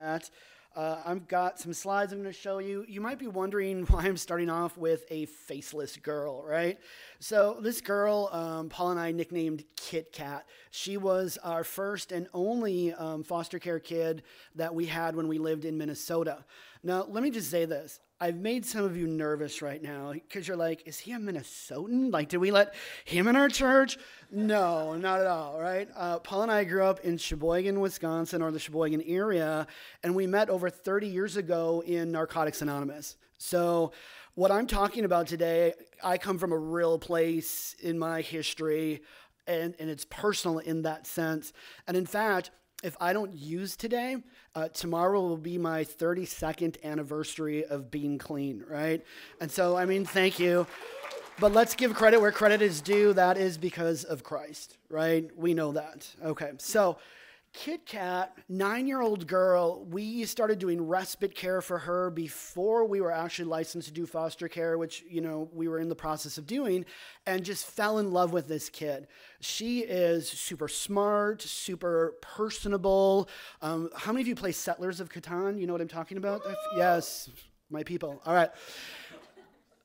[0.00, 0.30] that.
[0.74, 2.84] Uh, I've got some slides I'm going to show you.
[2.86, 6.78] You might be wondering why I'm starting off with a faceless girl, right?
[7.18, 10.46] So, this girl, um, Paul and I nicknamed Kit Kat.
[10.70, 14.22] She was our first and only um, foster care kid
[14.54, 16.44] that we had when we lived in Minnesota.
[16.82, 20.48] Now, let me just say this I've made some of you nervous right now because
[20.48, 22.10] you're like, is he a Minnesotan?
[22.10, 22.74] Like, did we let
[23.04, 23.98] him in our church?
[24.30, 25.86] No, not at all, right?
[25.94, 29.66] Uh, Paul and I grew up in Sheboygan, Wisconsin, or the Sheboygan area,
[30.02, 33.16] and we met over 30 years ago in Narcotics Anonymous.
[33.36, 33.92] So,
[34.34, 39.02] what I'm talking about today, I come from a real place in my history,
[39.46, 41.52] and, and it's personal in that sense.
[41.86, 42.50] And in fact,
[42.82, 44.16] if I don't use today,
[44.54, 49.04] uh, tomorrow will be my 32nd anniversary of being clean, right?
[49.40, 50.66] And so, I mean, thank you.
[51.38, 53.12] But let's give credit where credit is due.
[53.12, 55.28] That is because of Christ, right?
[55.36, 56.08] We know that.
[56.24, 56.98] Okay, so
[57.56, 63.00] Kit Kat, nine year old girl, we started doing respite care for her before we
[63.00, 66.36] were actually licensed to do foster care, which, you know, we were in the process
[66.36, 66.84] of doing,
[67.24, 69.08] and just fell in love with this kid.
[69.40, 73.26] She is super smart, super personable.
[73.62, 75.58] Um, how many of you play Settlers of Catan?
[75.58, 76.42] You know what I'm talking about?
[76.76, 77.30] Yes,
[77.70, 78.20] my people.
[78.26, 78.50] All right.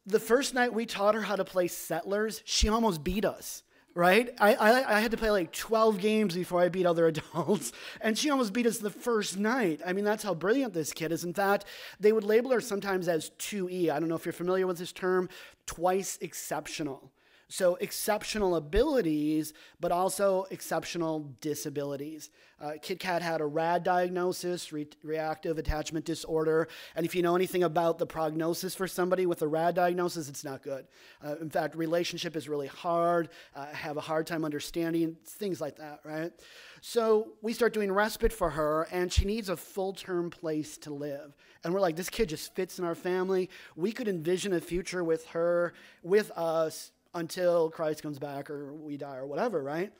[0.05, 4.33] The first night we taught her how to play Settlers, she almost beat us right?
[4.39, 8.17] I, I, I, had to play like 12 games before I beat other adults, and
[8.17, 9.81] she almost beat us the first night.
[9.85, 11.23] I mean, that's how brilliant this kid is.
[11.23, 11.65] In fact,
[11.99, 13.89] they would label her sometimes as 2E.
[13.89, 15.29] I don't know if you're familiar with this term,
[15.65, 17.11] twice exceptional.
[17.51, 22.29] So, exceptional abilities, but also exceptional disabilities.
[22.61, 26.69] Uh, Kit Kat had a RAD diagnosis, re- reactive attachment disorder.
[26.95, 30.45] And if you know anything about the prognosis for somebody with a RAD diagnosis, it's
[30.45, 30.87] not good.
[31.21, 35.75] Uh, in fact, relationship is really hard, uh, have a hard time understanding, things like
[35.75, 36.31] that, right?
[36.79, 40.93] So we start doing respite for her, and she needs a full term place to
[40.93, 41.35] live.
[41.65, 43.49] And we're like, this kid just fits in our family.
[43.75, 48.97] We could envision a future with her, with us until Christ comes back or we
[48.97, 49.91] die or whatever, right?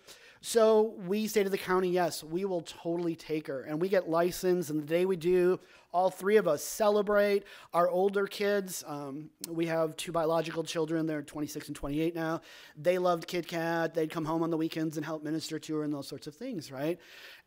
[0.44, 3.62] So we say to the county, yes, we will totally take her.
[3.62, 5.60] And we get licensed, and the day we do,
[5.94, 7.44] all three of us celebrate.
[7.74, 12.42] Our older kids, um, we have two biological children, they're 26 and 28 now.
[12.76, 13.94] They loved Kit Kat.
[13.94, 16.36] They'd come home on the weekends and help minister to her and those sorts of
[16.36, 16.98] things, right?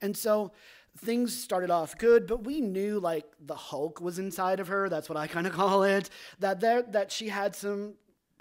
[0.01, 0.53] And so
[0.99, 4.89] things started off good, but we knew like the Hulk was inside of her.
[4.89, 6.11] That's what I kind of call it.
[6.39, 7.95] That there, that she had some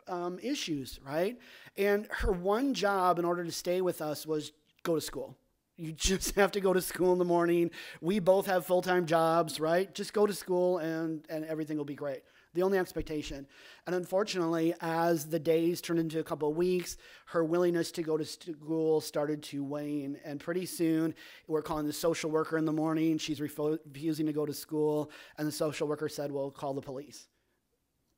[0.07, 1.37] um, issues, right?
[1.77, 4.51] And her one job in order to stay with us was
[4.83, 5.37] go to school.
[5.77, 7.71] You just have to go to school in the morning.
[8.01, 9.93] We both have full time jobs, right?
[9.93, 12.23] Just go to school and, and everything will be great.
[12.53, 13.47] The only expectation.
[13.87, 18.15] And unfortunately, as the days turned into a couple of weeks, her willingness to go
[18.15, 20.19] to school started to wane.
[20.23, 21.15] And pretty soon,
[21.47, 23.17] we're calling the social worker in the morning.
[23.17, 25.09] She's refusing to go to school.
[25.39, 27.27] And the social worker said, Well, call the police.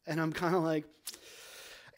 [0.06, 0.84] And I'm kind of like,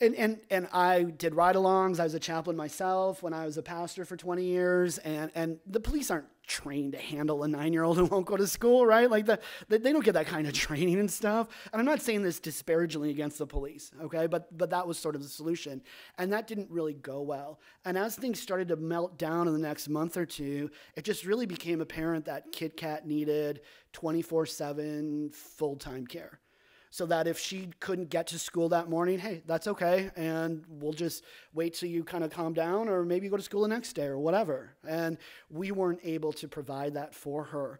[0.01, 1.99] and, and, and I did ride alongs.
[1.99, 4.97] I was a chaplain myself when I was a pastor for 20 years.
[4.99, 8.37] And, and the police aren't trained to handle a nine year old who won't go
[8.37, 9.09] to school, right?
[9.09, 11.47] Like, the, they don't get that kind of training and stuff.
[11.71, 14.27] And I'm not saying this disparagingly against the police, okay?
[14.27, 15.81] But, but that was sort of the solution.
[16.17, 17.59] And that didn't really go well.
[17.85, 21.25] And as things started to melt down in the next month or two, it just
[21.25, 23.61] really became apparent that Kit Kat needed
[23.93, 26.39] 24 7 full time care
[26.89, 30.11] so that if she couldn't get to school that morning, hey, that's okay.
[30.15, 33.61] And we'll just wait till you kind of calm down, or maybe go to school
[33.61, 34.71] the next day or whatever.
[34.87, 35.17] And
[35.49, 37.79] we weren't able to provide that for her.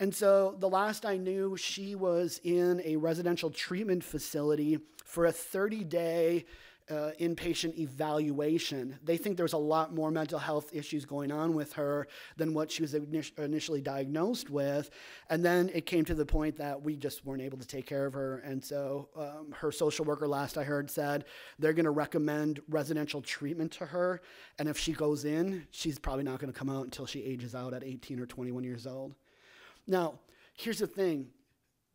[0.00, 5.32] And so the last I knew, she was in a residential treatment facility for a
[5.32, 6.44] 30 day
[6.90, 8.98] uh, inpatient evaluation.
[9.04, 12.70] They think there's a lot more mental health issues going on with her than what
[12.70, 14.90] she was initially diagnosed with.
[15.30, 18.06] And then it came to the point that we just weren't able to take care
[18.06, 18.38] of her.
[18.38, 21.24] And so um, her social worker, last I heard, said
[21.58, 24.22] they're going to recommend residential treatment to her.
[24.58, 27.54] And if she goes in, she's probably not going to come out until she ages
[27.54, 29.14] out at 18 or 21 years old.
[29.86, 30.20] Now,
[30.54, 31.28] here's the thing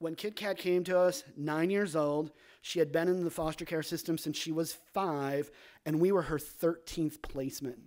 [0.03, 3.63] when Kit Kat came to us, nine years old, she had been in the foster
[3.63, 5.49] care system since she was five,
[5.85, 7.79] and we were her 13th placement.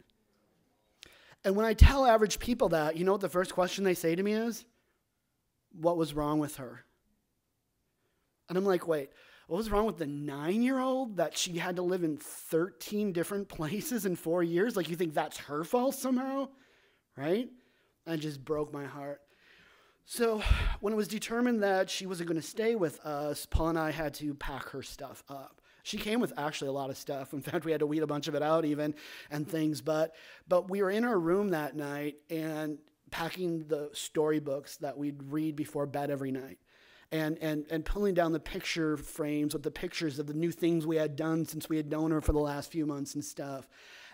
[1.45, 4.15] And when I tell average people that, you know what the first question they say
[4.15, 4.65] to me is?
[5.79, 6.87] What was wrong with her?
[8.49, 9.11] And I'm like, wait,
[9.47, 13.13] what was wrong with the nine year old that she had to live in 13
[13.13, 14.75] different places in four years?
[14.75, 16.49] Like, you think that's her fault somehow?
[17.15, 17.51] Right?
[18.07, 19.21] It just broke my heart.
[20.09, 20.41] So,
[20.79, 23.91] when it was determined that she wasn't going to stay with us, Paul and I
[23.91, 25.61] had to pack her stuff up.
[25.83, 27.33] She came with actually a lot of stuff.
[27.33, 28.95] In fact, we had to weed a bunch of it out even
[29.33, 29.81] and things.
[29.81, 30.15] But
[30.47, 32.79] but we were in her room that night and
[33.11, 36.59] packing the storybooks that we'd read before bed every night
[37.13, 40.87] and, and, and pulling down the picture frames with the pictures of the new things
[40.87, 43.69] we had done since we had known her for the last few months and stuff.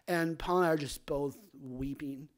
[0.09, 2.29] And Paul and I are just both weeping,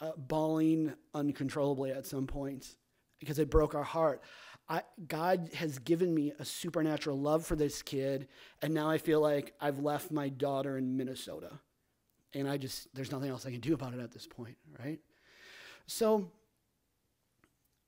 [0.00, 2.76] uh, bawling uncontrollably at some points
[3.22, 4.20] because it broke our heart.
[4.68, 8.26] I, God has given me a supernatural love for this kid,
[8.60, 11.60] and now I feel like I've left my daughter in Minnesota.
[12.34, 14.98] And I just, there's nothing else I can do about it at this point, right?
[15.86, 16.32] So,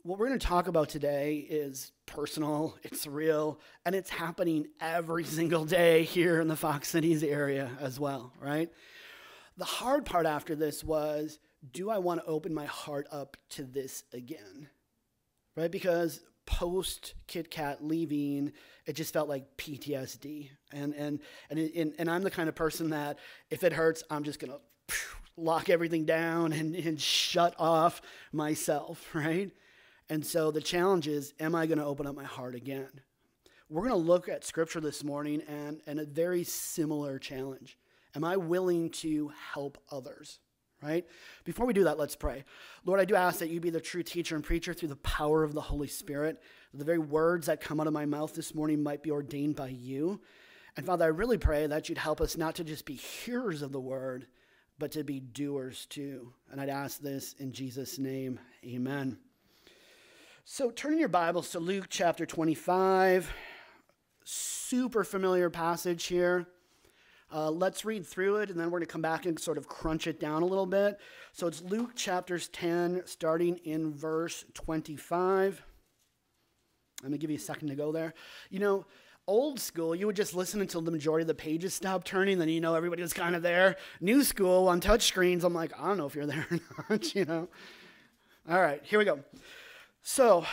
[0.03, 5.25] what we're going to talk about today is personal, it's real, and it's happening every
[5.25, 8.71] single day here in the Fox Cities area as well, right?
[9.57, 11.41] The hard part after this was
[11.73, 14.69] do I want to open my heart up to this again?
[15.57, 15.71] Right?
[15.71, 18.53] Because post Kit Kat leaving,
[18.87, 20.51] it just felt like PTSD.
[20.73, 21.21] And and
[21.51, 23.19] and and, and I'm the kind of person that
[23.51, 24.59] if it hurts, I'm just gonna
[25.37, 28.01] lock everything down and, and shut off
[28.33, 29.51] myself, right?
[30.09, 32.91] And so the challenge is, am I going to open up my heart again?
[33.71, 37.79] We're going to look at scripture this morning and, and a very similar challenge.
[38.15, 40.39] Am I willing to help others?
[40.85, 41.07] Right?
[41.45, 42.45] Before we do that, let's pray.
[42.85, 45.43] Lord, I do ask that you be the true teacher and preacher through the power
[45.43, 46.43] of the Holy Spirit.
[46.75, 49.69] The very words that come out of my mouth this morning might be ordained by
[49.69, 50.21] you.
[50.77, 53.73] And Father, I really pray that you'd help us not to just be hearers of
[53.73, 54.27] the word,
[54.79, 56.35] but to be doers too.
[56.51, 58.39] And I'd ask this in Jesus' name.
[58.67, 59.17] Amen.
[60.45, 63.33] So turn your Bibles to Luke chapter 25.
[64.25, 66.47] Super familiar passage here.
[67.35, 69.67] Uh, let's read through it and then we're going to come back and sort of
[69.67, 71.01] crunch it down a little bit.
[71.33, 75.61] So it's Luke chapters 10, starting in verse 25.
[77.03, 78.15] I'm going to give you a second to go there.
[78.51, 78.87] You know,
[79.27, 82.49] old school, you would just listen until the majority of the pages stopped turning, then
[82.49, 83.77] you know everybody was kind of there.
[84.01, 87.15] New school on touch screens, I'm like, I don't know if you're there or not,
[87.17, 87.49] you know.
[88.49, 89.19] All right, here we go.
[90.03, 90.45] So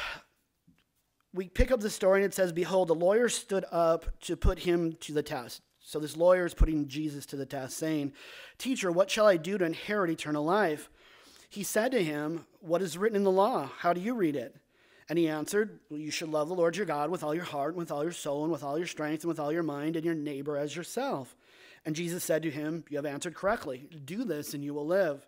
[1.31, 4.59] we pick up the story and it says, Behold, the lawyer stood up to put
[4.59, 5.61] him to the test.
[5.91, 8.13] So this lawyer is putting Jesus to the test, saying,
[8.57, 10.89] Teacher, what shall I do to inherit eternal life?
[11.49, 13.69] He said to him, What is written in the law?
[13.79, 14.55] How do you read it?
[15.09, 17.71] And he answered, well, You should love the Lord your God with all your heart,
[17.71, 19.97] and with all your soul, and with all your strength, and with all your mind,
[19.97, 21.35] and your neighbor as yourself.
[21.85, 23.89] And Jesus said to him, You have answered correctly.
[24.05, 25.27] Do this, and you will live.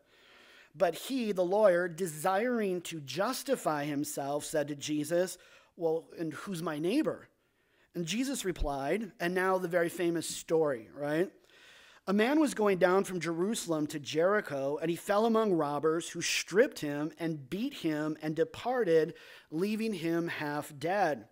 [0.73, 5.37] But he, the lawyer, desiring to justify himself, said to Jesus,
[5.75, 7.27] Well, and who's my neighbor?
[7.95, 11.29] And Jesus replied, and now the very famous story, right?
[12.05, 16.21] A man was going down from Jerusalem to Jericho, and he fell among robbers who
[16.21, 19.13] stripped him and beat him and departed,
[19.51, 21.27] leaving him half dead.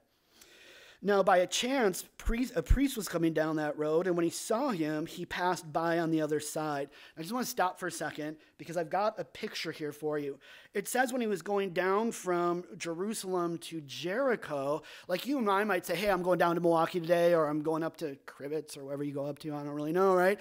[1.03, 2.03] Now, by a chance,
[2.55, 5.97] a priest was coming down that road, and when he saw him, he passed by
[5.97, 6.89] on the other side.
[7.17, 10.19] I just want to stop for a second because I've got a picture here for
[10.19, 10.37] you.
[10.75, 15.63] It says when he was going down from Jerusalem to Jericho, like you and I
[15.63, 18.77] might say, hey, I'm going down to Milwaukee today, or I'm going up to Crivitz,
[18.77, 20.39] or wherever you go up to, I don't really know, right?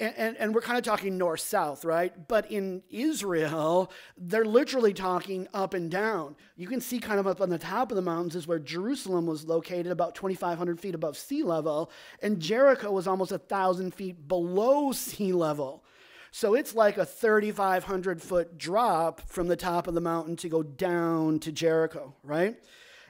[0.00, 2.26] And, and, and we're kind of talking north south, right?
[2.26, 6.36] But in Israel, they're literally talking up and down.
[6.56, 9.26] You can see kind of up on the top of the mountains is where Jerusalem
[9.26, 11.90] was located, about 2,500 feet above sea level,
[12.22, 15.84] and Jericho was almost a thousand feet below sea level.
[16.30, 20.62] So it's like a 3,500 foot drop from the top of the mountain to go
[20.62, 22.56] down to Jericho, right?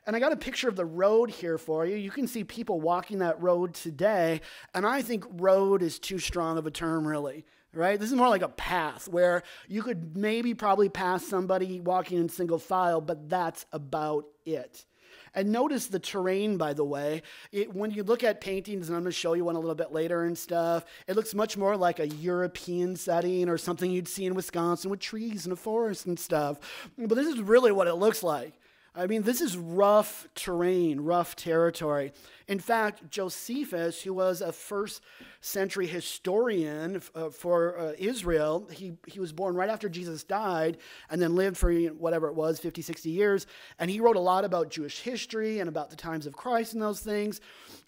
[0.06, 1.96] And I got a picture of the road here for you.
[1.96, 4.40] You can see people walking that road today.
[4.72, 8.00] And I think road is too strong of a term, really, right?
[8.00, 12.30] This is more like a path where you could maybe probably pass somebody walking in
[12.30, 14.86] single file, but that's about it.
[15.34, 17.22] And notice the terrain, by the way.
[17.52, 19.74] It, when you look at paintings, and I'm going to show you one a little
[19.74, 24.08] bit later and stuff, it looks much more like a European setting or something you'd
[24.08, 26.58] see in Wisconsin with trees and a forest and stuff.
[26.96, 28.57] But this is really what it looks like.
[28.98, 32.12] I mean, this is rough terrain, rough territory.
[32.48, 35.02] In fact, Josephus, who was a first
[35.40, 40.78] century historian uh, for uh, Israel, he, he was born right after Jesus died
[41.10, 43.46] and then lived for whatever it was, 50, 60 years.
[43.78, 46.82] And he wrote a lot about Jewish history and about the times of Christ and
[46.82, 47.40] those things.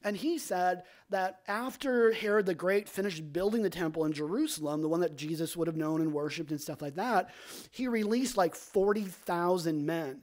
[0.05, 4.89] And he said that after Herod the Great finished building the temple in Jerusalem, the
[4.89, 7.31] one that Jesus would have known and worshiped and stuff like that,
[7.73, 10.21] he released like 40,000 men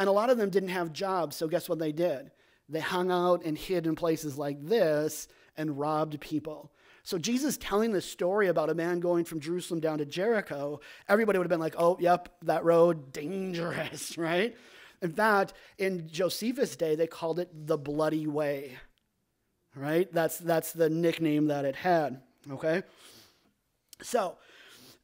[0.00, 2.30] and a lot of them didn't have jobs, so guess what they did?
[2.70, 5.28] They hung out and hid in places like this
[5.58, 6.72] and robbed people.
[7.02, 11.38] So Jesus telling this story about a man going from Jerusalem down to Jericho, everybody
[11.38, 14.56] would have been like, "Oh, yep, that road dangerous," right?
[15.02, 18.78] In fact, in Josephus' day, they called it the bloody way.
[19.76, 20.10] Right?
[20.10, 22.84] That's that's the nickname that it had, okay?
[24.02, 24.38] So,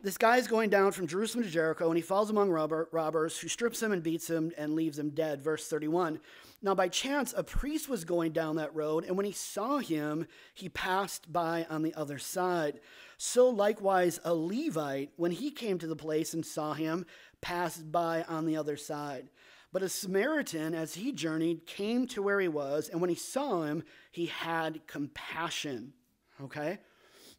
[0.07, 3.39] this guy is going down from Jerusalem to Jericho, and he falls among robber, robbers
[3.39, 5.43] who strips him and beats him and leaves him dead.
[5.43, 6.21] Verse 31.
[6.63, 10.27] Now, by chance, a priest was going down that road, and when he saw him,
[10.55, 12.81] he passed by on the other side.
[13.19, 17.05] So, likewise, a Levite, when he came to the place and saw him,
[17.41, 19.29] passed by on the other side.
[19.73, 23.63] But a Samaritan, as he journeyed, came to where he was, and when he saw
[23.63, 25.93] him, he had compassion.
[26.41, 26.79] Okay?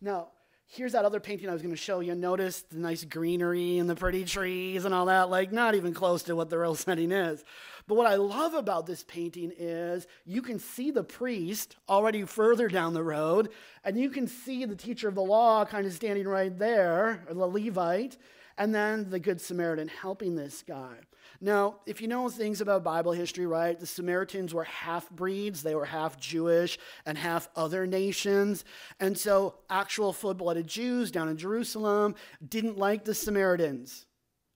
[0.02, 0.30] Now,
[0.68, 2.14] here's that other painting I was going to show you.
[2.14, 5.30] Notice the nice greenery and the pretty trees and all that.
[5.30, 7.44] Like, not even close to what the real setting is.
[7.88, 12.68] But what I love about this painting is you can see the priest already further
[12.68, 13.50] down the road,
[13.86, 17.34] and you can see the teacher of the law kind of standing right there, or
[17.34, 18.18] the Levite,
[18.58, 20.96] and then the Good Samaritan helping this guy.
[21.40, 25.62] Now, if you know things about Bible history, right, the Samaritans were half breeds.
[25.62, 28.66] They were half Jewish and half other nations.
[29.00, 32.16] And so, actual full blooded Jews down in Jerusalem
[32.48, 34.06] didn't like the Samaritans.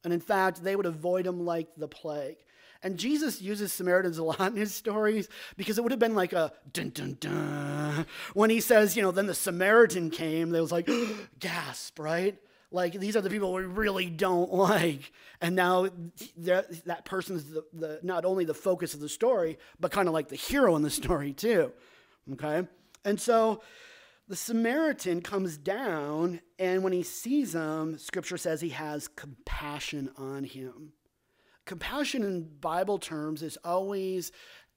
[0.04, 2.38] And in fact, they would avoid them like the plague.
[2.84, 6.34] And Jesus uses Samaritans a lot in his stories because it would have been like
[6.34, 8.08] a dun dun dun.
[8.34, 10.90] When he says, you know, then the Samaritan came, they was like,
[11.40, 12.38] gasp, right?
[12.72, 15.12] Like these are the people we really don't like.
[15.42, 15.90] And now
[16.38, 20.14] that, that person's the, the, not only the focus of the story, but kind of
[20.14, 21.74] like the hero in the story too.
[22.34, 22.68] Okay?
[23.04, 23.62] And so
[24.28, 30.44] the Samaritan comes down, and when he sees him, scripture says he has compassion on
[30.44, 30.94] him.
[31.66, 34.32] Compassion in Bible terms is always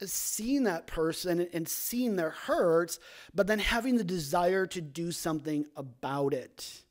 [0.05, 2.99] seeing that person and seeing their hurts,
[3.35, 6.84] but then having the desire to do something about it.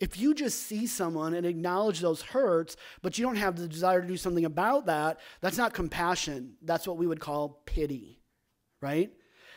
[0.00, 4.00] If you just see someone and acknowledge those hurts, but you don't have the desire
[4.00, 6.54] to do something about that, that's not compassion.
[6.62, 8.20] That's what we would call pity,
[8.80, 9.12] right?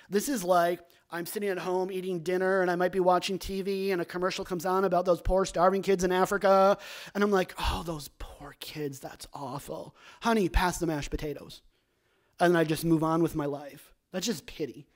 [0.09, 0.79] This is like
[1.11, 4.43] I'm sitting at home eating dinner and I might be watching TV and a commercial
[4.43, 6.77] comes on about those poor starving kids in Africa.
[7.13, 9.95] And I'm like, oh, those poor kids, that's awful.
[10.21, 11.61] Honey, pass the mashed potatoes.
[12.39, 13.93] And I just move on with my life.
[14.11, 14.87] That's just pity.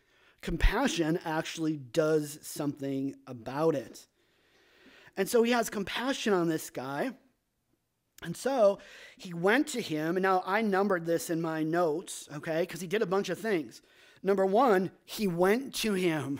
[0.42, 4.08] Compassion actually does something about it.
[5.20, 7.12] And so he has compassion on this guy.
[8.24, 8.80] And so
[9.18, 12.88] he went to him, and now I numbered this in my notes, okay, because he
[12.88, 13.82] did a bunch of things.
[14.24, 16.40] Number one, he went to him.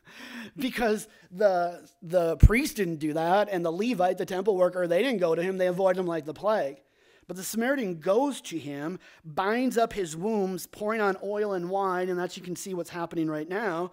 [0.56, 5.20] because the, the priest didn't do that, and the Levite, the temple worker, they didn't
[5.20, 6.80] go to him, they avoided him like the plague.
[7.26, 12.08] But the Samaritan goes to him, binds up his wounds, pouring on oil and wine,
[12.08, 13.92] and that's you can see what's happening right now.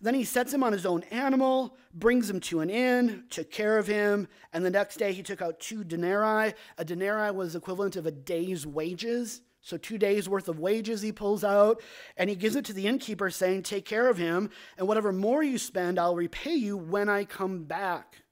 [0.00, 3.76] Then he sets him on his own animal, brings him to an inn, took care
[3.76, 6.54] of him, and the next day he took out two denarii.
[6.78, 9.42] A denarii was equivalent of a day's wages.
[9.62, 11.82] So, two days worth of wages he pulls out,
[12.16, 15.42] and he gives it to the innkeeper, saying, Take care of him, and whatever more
[15.42, 18.22] you spend, I'll repay you when I come back.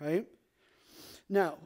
[0.00, 0.26] Right?
[1.28, 1.58] Now,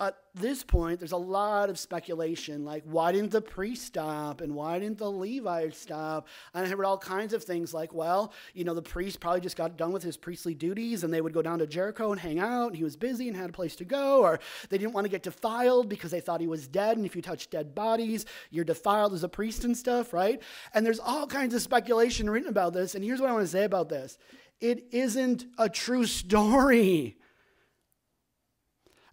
[0.00, 4.40] at this point, there's a lot of speculation like, why didn't the priest stop?
[4.40, 6.26] And why didn't the Levite stop?
[6.52, 9.56] And I heard all kinds of things like, well, you know, the priest probably just
[9.56, 12.40] got done with his priestly duties and they would go down to Jericho and hang
[12.40, 12.68] out.
[12.68, 14.22] And he was busy and had a place to go.
[14.22, 16.96] Or they didn't want to get defiled because they thought he was dead.
[16.96, 20.42] And if you touch dead bodies, you're defiled as a priest and stuff, right?
[20.74, 22.96] And there's all kinds of speculation written about this.
[22.96, 24.18] And here's what I want to say about this
[24.60, 27.16] it isn't a true story.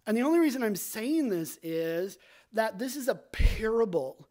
[0.06, 2.18] And the only reason I'm saying this is
[2.52, 4.28] that this is a parable.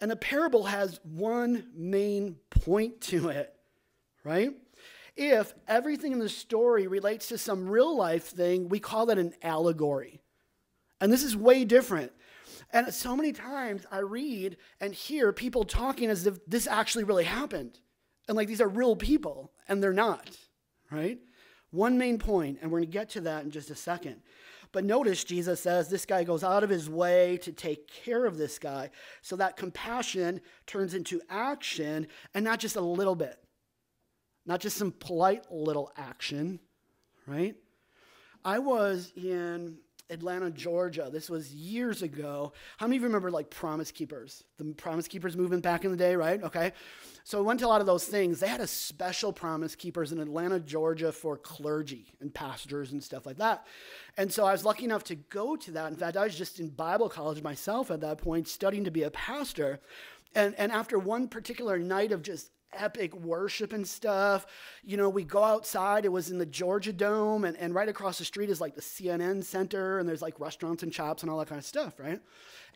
[0.00, 3.54] And a parable has one main point to it,
[4.22, 4.52] right?
[5.16, 9.32] If everything in the story relates to some real life thing, we call that an
[9.42, 10.20] allegory.
[11.00, 12.12] And this is way different.
[12.72, 17.24] And so many times I read and hear people talking as if this actually really
[17.24, 17.78] happened.
[18.26, 20.30] And like these are real people, and they're not,
[20.90, 21.18] right?
[21.70, 24.22] One main point, and we're to get to that in just a second.
[24.74, 28.36] But notice Jesus says this guy goes out of his way to take care of
[28.36, 28.90] this guy.
[29.22, 33.38] So that compassion turns into action and not just a little bit,
[34.44, 36.58] not just some polite little action,
[37.24, 37.54] right?
[38.44, 39.78] I was in
[40.10, 41.08] Atlanta, Georgia.
[41.10, 42.52] This was years ago.
[42.76, 44.44] How many of you remember like Promise Keepers?
[44.58, 46.42] The Promise Keepers movement back in the day, right?
[46.42, 46.72] Okay.
[47.24, 48.40] So we went to a lot of those things.
[48.40, 53.24] They had a special Promise Keepers in Atlanta, Georgia for clergy and pastors and stuff
[53.24, 53.66] like that.
[54.18, 55.90] And so I was lucky enough to go to that.
[55.90, 59.04] In fact, I was just in Bible college myself at that point, studying to be
[59.04, 59.80] a pastor.
[60.34, 64.46] And, and after one particular night of just epic worship and stuff.
[64.82, 68.18] You know, we go outside, it was in the Georgia Dome, and, and right across
[68.18, 71.38] the street is like the CNN Center, and there's like restaurants and shops and all
[71.38, 72.20] that kind of stuff, right?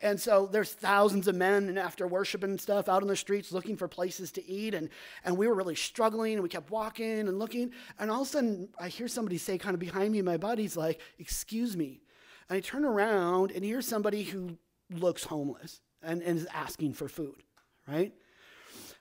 [0.01, 3.53] And so there's thousands of men and after worship and stuff out on the streets
[3.53, 4.75] looking for places to eat.
[4.75, 4.91] And,
[5.25, 7.73] and we were really struggling and we kept walking and looking.
[7.99, 10.77] And all of a sudden I hear somebody say kind of behind me, my buddy's
[10.77, 12.01] like, excuse me.
[12.49, 14.57] And I turn around and hear somebody who
[14.91, 17.43] looks homeless and, and is asking for food,
[17.87, 18.13] right?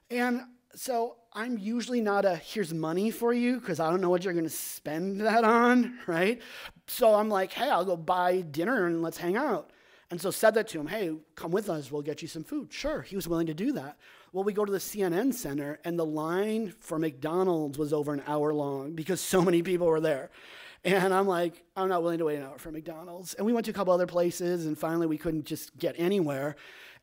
[0.09, 0.41] And
[0.77, 4.33] so I'm usually not a here's money for you because I don't know what you're
[4.33, 6.41] going to spend that on, right?
[6.85, 9.71] So I'm like, hey, I'll go buy dinner and let's hang out.
[10.09, 12.71] And so said that to him, hey, come with us, we'll get you some food.
[12.71, 13.97] Sure, he was willing to do that.
[14.31, 18.21] Well, we go to the CNN Center, and the line for McDonald's was over an
[18.27, 20.29] hour long because so many people were there.
[20.83, 23.33] And I'm like, I'm not willing to wait an hour for McDonald's.
[23.33, 26.55] And we went to a couple other places, and finally we couldn't just get anywhere.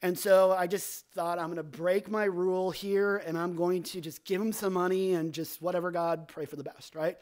[0.04, 3.82] And so I just thought, I'm going to break my rule here, and I'm going
[3.84, 7.16] to just give him some money and just whatever God, pray for the best, right?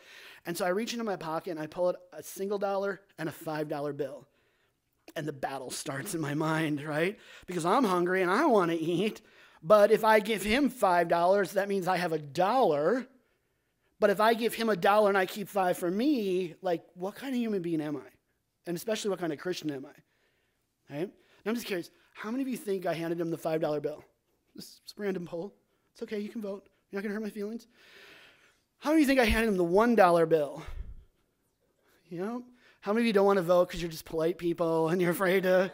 [0.46, 3.28] And so I reach into my pocket and I pull out a single dollar and
[3.28, 4.26] a $5 bill.
[5.14, 7.20] And the battle starts in my mind, right?
[7.46, 9.20] Because I'm hungry and I want to eat.
[9.62, 13.06] But if I give him $5, that means I have a dollar.
[14.00, 17.14] But if I give him a dollar and I keep five for me, like, what
[17.14, 18.10] kind of human being am I?
[18.66, 20.92] And especially, what kind of Christian am I?
[20.92, 21.10] Right?
[21.44, 24.04] And I'm just curious, how many of you think I handed him the $5 bill?
[24.54, 25.54] This is a random poll.
[25.92, 26.68] It's okay, you can vote.
[26.90, 27.66] You're not going to hurt my feelings.
[28.78, 30.62] How many of you think I handed him the $1 bill?
[32.08, 32.42] You know,
[32.80, 35.12] how many of you don't want to vote because you're just polite people and you're
[35.12, 35.72] afraid to?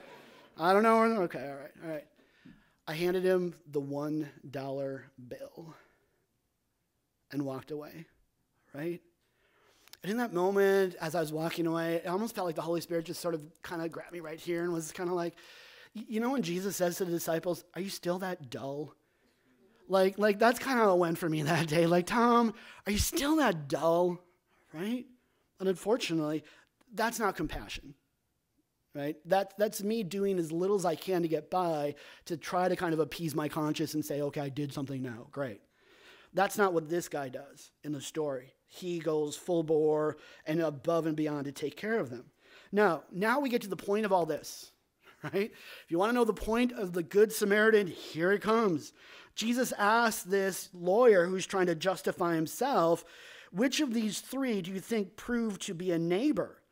[0.56, 1.02] I don't know.
[1.22, 2.06] Okay, all right, all right.
[2.87, 5.75] I handed him the one dollar bill
[7.30, 8.06] and walked away,
[8.72, 9.00] right?
[10.02, 12.80] And in that moment, as I was walking away, it almost felt like the Holy
[12.80, 15.34] Spirit just sort of kind of grabbed me right here and was kind of like,
[15.92, 18.94] you know, when Jesus says to the disciples, Are you still that dull?
[19.88, 21.86] Like, like that's kind of how it went for me that day.
[21.86, 22.54] Like, Tom,
[22.86, 24.20] are you still that dull?
[24.72, 25.06] Right?
[25.58, 26.44] And unfortunately,
[26.94, 27.94] that's not compassion
[28.94, 32.68] right that, that's me doing as little as i can to get by to try
[32.68, 35.60] to kind of appease my conscience and say okay i did something now great
[36.34, 41.06] that's not what this guy does in the story he goes full bore and above
[41.06, 42.26] and beyond to take care of them.
[42.70, 44.72] Now now we get to the point of all this
[45.22, 45.50] right?
[45.52, 48.92] If you want to know the point of the good samaritan here it comes.
[49.34, 53.04] Jesus asked this lawyer who's trying to justify himself
[53.52, 56.62] which of these three do you think proved to be a neighbor?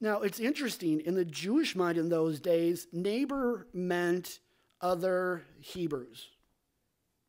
[0.00, 4.40] Now, it's interesting, in the Jewish mind in those days, neighbor meant
[4.80, 6.28] other Hebrews.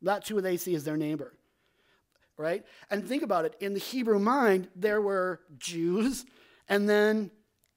[0.02, 1.34] That's who they see as their neighbor,
[2.36, 2.64] right?
[2.90, 6.24] And think about it in the Hebrew mind, there were Jews
[6.68, 7.30] and then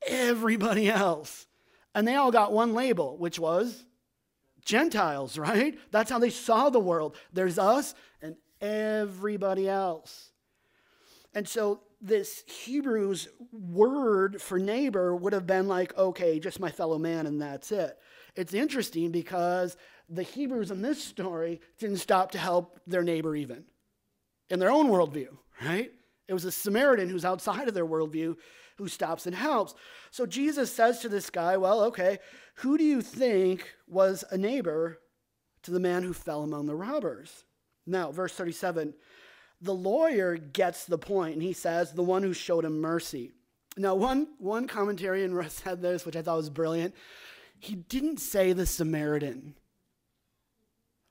[0.08, 1.48] everybody else.
[1.96, 3.86] And they all got one label, which was
[4.64, 5.78] Gentiles, right?
[5.92, 7.16] That's how they saw the world.
[7.34, 10.32] There's us and everybody else.
[11.34, 16.98] And so this Hebrew's word for neighbor would have been like, okay, just my fellow
[16.98, 17.98] man, and that's it.
[18.36, 19.76] It's interesting because
[20.08, 23.66] the Hebrews in this story didn't stop to help their neighbor even
[24.50, 25.30] in their own worldview,
[25.64, 25.92] right?
[26.28, 28.36] It was a Samaritan who's outside of their worldview
[28.78, 29.76] who stops and helps.
[30.12, 32.20] So Jesus says to this guy, Well, okay,
[32.56, 35.00] who do you think was a neighbor
[35.64, 37.46] to the man who fell among the robbers?
[37.86, 38.94] Now, verse 37
[39.62, 43.32] the lawyer gets the point, and he says, the one who showed him mercy.
[43.78, 46.96] Now, one, one commentarian said this, which I thought was brilliant.
[47.60, 49.56] He didn't say the Samaritan,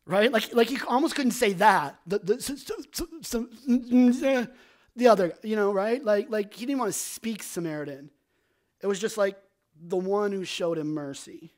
[0.09, 0.33] right?
[0.33, 1.99] Like, like he almost couldn't say that.
[2.07, 2.40] The, the,
[4.25, 4.47] eh,
[4.97, 6.03] the other, you know, right?
[6.03, 8.11] Like, like he didn't want to speak Samaritan.
[8.83, 9.37] It was just like
[9.81, 11.53] the one who showed him mercy.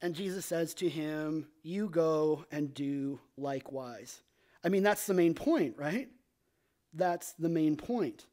[0.00, 4.22] And Jesus says to him, You go and do likewise.
[4.64, 6.08] I mean, that's the main point, right?
[6.94, 8.26] That's the main point.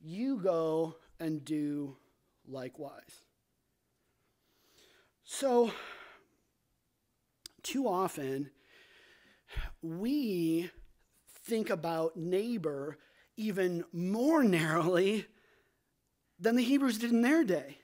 [0.00, 1.96] You go and do
[2.46, 3.24] likewise.
[5.24, 5.72] So,
[7.62, 8.50] too often,
[9.82, 10.70] we
[11.44, 12.98] think about neighbor
[13.36, 15.26] even more narrowly
[16.38, 17.78] than the Hebrews did in their day.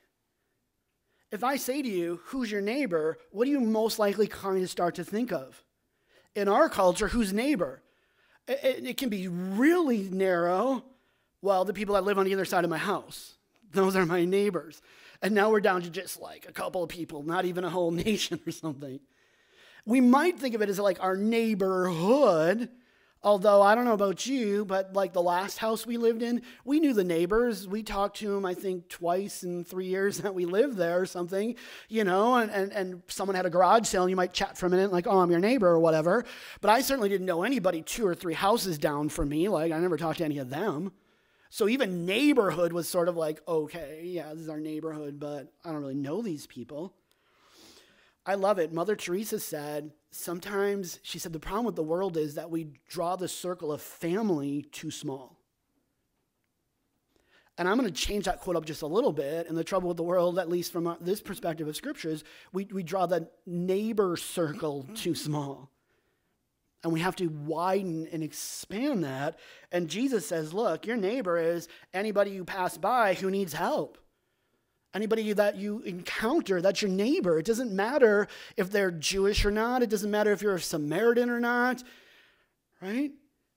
[1.30, 3.18] If I say to you, Who's your neighbor?
[3.30, 5.62] what do you most likely kind of start to think of?
[6.38, 7.82] in our culture who's neighbor.
[8.46, 10.84] It, it, can be really narrow.
[11.42, 13.34] Well, the people that live on either side of my house,
[13.72, 14.80] those are my neighbors.
[15.20, 17.90] And now we're down to just like a couple of people, not even a whole
[18.06, 19.00] nation or something.
[19.88, 22.68] We might think of it as like our neighborhood,
[23.20, 26.78] Although I don't know about you, but like the last house we lived in, we
[26.78, 27.66] knew the neighbors.
[27.66, 31.06] We talked to them, I think, twice in three years that we lived there or
[31.06, 31.56] something,
[31.88, 34.66] you know, and, and, and someone had a garage sale and you might chat for
[34.66, 36.24] a minute, like, oh, I'm your neighbor or whatever.
[36.60, 39.48] But I certainly didn't know anybody two or three houses down from me.
[39.48, 40.92] Like, I never talked to any of them.
[41.50, 45.72] So even neighborhood was sort of like, okay, yeah, this is our neighborhood, but I
[45.72, 46.94] don't really know these people.
[48.28, 48.74] I love it.
[48.74, 53.16] Mother Teresa said, sometimes, she said, the problem with the world is that we draw
[53.16, 55.40] the circle of family too small.
[57.56, 59.48] And I'm going to change that quote up just a little bit.
[59.48, 62.22] And the trouble with the world, at least from uh, this perspective of scripture, is
[62.52, 65.70] we, we draw the neighbor circle too small.
[66.84, 69.38] And we have to widen and expand that.
[69.72, 73.96] And Jesus says, look, your neighbor is anybody you pass by who needs help.
[74.94, 77.38] Anybody that you encounter, that's your neighbor.
[77.38, 81.28] It doesn't matter if they're Jewish or not, it doesn't matter if you're a Samaritan
[81.28, 81.82] or not,
[82.80, 83.12] right?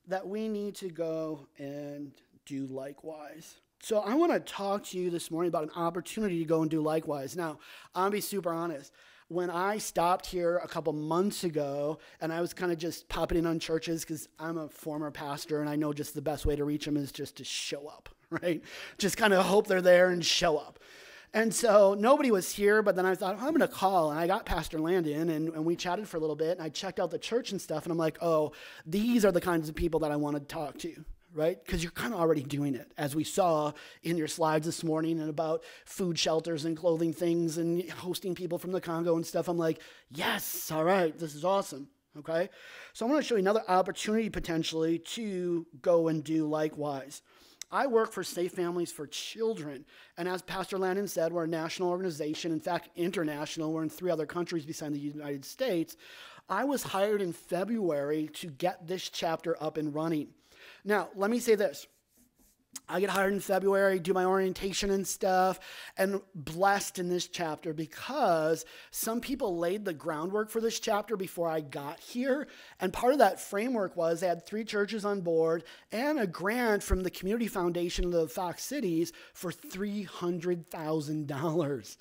[0.08, 2.12] That we need to go and
[2.46, 3.56] do likewise.
[3.82, 6.70] So I want to talk to you this morning about an opportunity to go and
[6.70, 7.36] do likewise.
[7.36, 7.60] Now,
[7.96, 8.94] to be super honest.
[9.28, 13.38] When I stopped here a couple months ago and I was kind of just popping
[13.38, 16.58] in on churches because I'm a former pastor and I know just the best way
[16.58, 18.62] to reach them is just to show up, right?
[18.98, 20.80] Just kind of hope they're there and show up.
[21.34, 24.12] And so nobody was here, but then I thought, oh, I'm going to call.
[24.12, 26.70] And I got Pastor Landon, and, and we chatted for a little bit, and I
[26.70, 28.52] checked out the church and stuff, and I'm like, oh,
[28.86, 31.64] these are the kinds of people that I want to talk to, right?
[31.64, 33.72] Because you're kind of already doing it, as we saw
[34.04, 38.58] in your slides this morning and about food shelters and clothing things and hosting people
[38.58, 39.48] from the Congo and stuff.
[39.48, 41.88] I'm like, yes, all right, this is awesome.
[42.20, 42.50] Okay?
[42.92, 47.22] So I want to show you another opportunity potentially to go and do likewise.
[47.72, 49.86] I work for Safe Families for Children.
[50.18, 53.72] And as Pastor Landon said, we're a national organization, in fact, international.
[53.72, 55.96] We're in three other countries besides the United States.
[56.50, 60.30] I was hired in February to get this chapter up and running.
[60.84, 61.88] Now, let me say this
[62.92, 65.62] I get hired in February, do my orientation and stuff,
[65.98, 71.48] and blessed in this chapter because some people laid the groundwork for this chapter before
[71.48, 72.50] I got here.
[72.82, 76.84] And part of that framework was they had three churches on board and a grant
[76.84, 81.98] from the Community Foundation of the Fox Cities for $300,000.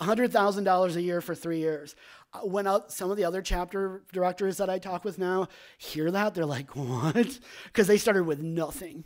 [0.00, 1.94] $100,000 a year for three years.
[2.32, 6.34] Uh, when some of the other chapter directors that I talk with now hear that,
[6.34, 7.38] they're like, what?
[7.66, 9.04] Because they started with nothing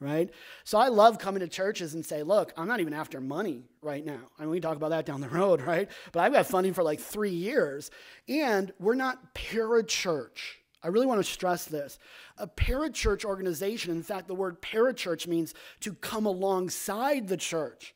[0.00, 0.30] right?
[0.64, 4.04] So I love coming to churches and say, look, I'm not even after money right
[4.04, 4.20] now.
[4.38, 5.88] I mean, we talk about that down the road, right?
[6.12, 7.90] But I've got funding for like three years,
[8.28, 10.56] and we're not parachurch.
[10.82, 11.98] I really want to stress this.
[12.36, 17.94] A parachurch organization, in fact, the word parachurch means to come alongside the church.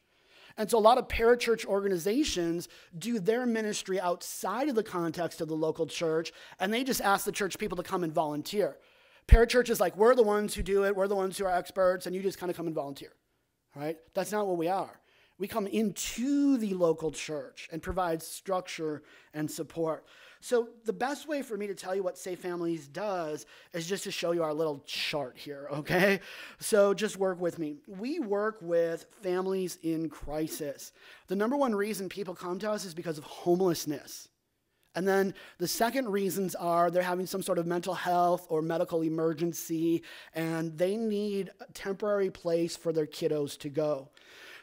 [0.56, 5.48] And so a lot of parachurch organizations do their ministry outside of the context of
[5.48, 8.76] the local church, and they just ask the church people to come and volunteer.
[9.31, 12.07] Parachurch is like, we're the ones who do it, we're the ones who are experts,
[12.07, 13.12] and you just kind of come and volunteer.
[13.77, 13.97] Right?
[14.12, 15.01] That's not what we are.
[15.38, 20.05] We come into the local church and provide structure and support.
[20.40, 24.05] So, the best way for me to tell you what Safe Families does is just
[24.05, 26.21] to show you our little chart here, okay?
[26.59, 27.77] So, just work with me.
[27.87, 30.93] We work with families in crisis.
[31.29, 34.30] The number one reason people come to us is because of homelessness.
[34.94, 39.03] And then the second reasons are they're having some sort of mental health or medical
[39.03, 40.03] emergency,
[40.35, 44.09] and they need a temporary place for their kiddos to go.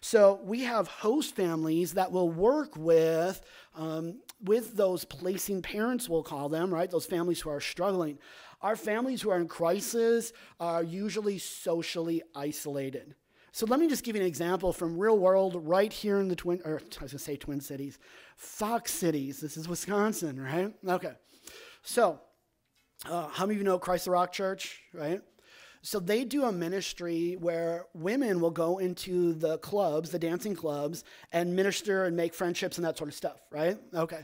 [0.01, 3.41] So we have host families that will work with
[3.75, 6.89] um, with those placing parents, we'll call them, right?
[6.89, 8.19] Those families who are struggling.
[8.61, 13.15] Our families who are in crisis are usually socially isolated.
[13.57, 16.35] So let me just give you an example from real world right here in the
[16.35, 17.97] Twin, or I was going to say Twin Cities,
[18.35, 19.39] Fox Cities.
[19.39, 20.71] This is Wisconsin, right?
[20.87, 21.13] Okay.
[21.81, 22.21] So,
[23.09, 25.21] uh, how many of you know Christ the Rock Church, right?
[25.81, 31.03] So they do a ministry where women will go into the clubs, the dancing clubs,
[31.31, 33.79] and minister and make friendships and that sort of stuff, right?
[33.91, 34.23] Okay.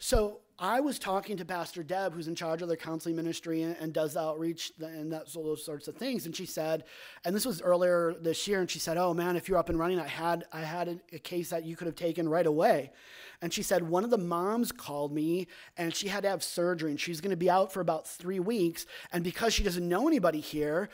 [0.00, 3.76] So I was talking to Pastor Deb, who's in charge of their counseling ministry and,
[3.80, 6.24] and does outreach and that, all those sorts of things.
[6.24, 6.84] And she said,
[7.24, 9.78] and this was earlier this year, and she said, "Oh man, if you're up and
[9.78, 12.92] running, I had I had a, a case that you could have taken right away."
[13.40, 16.92] And she said one of the moms called me, and she had to have surgery,
[16.92, 18.86] and she's going to be out for about three weeks.
[19.12, 20.90] And because she doesn't know anybody here,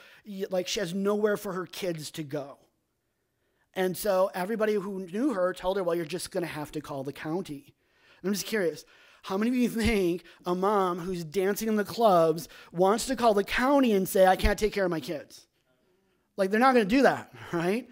[0.48, 2.56] like she has nowhere for her kids to go.
[3.74, 6.80] And so everybody who knew her told her, "Well, you're just going to have to
[6.80, 7.74] call the county."
[8.22, 8.86] And I'm just curious
[9.28, 13.34] how many of you think a mom who's dancing in the clubs wants to call
[13.34, 15.46] the county and say, I can't take care of my kids?
[16.38, 17.86] Like, they're not going to do that, right?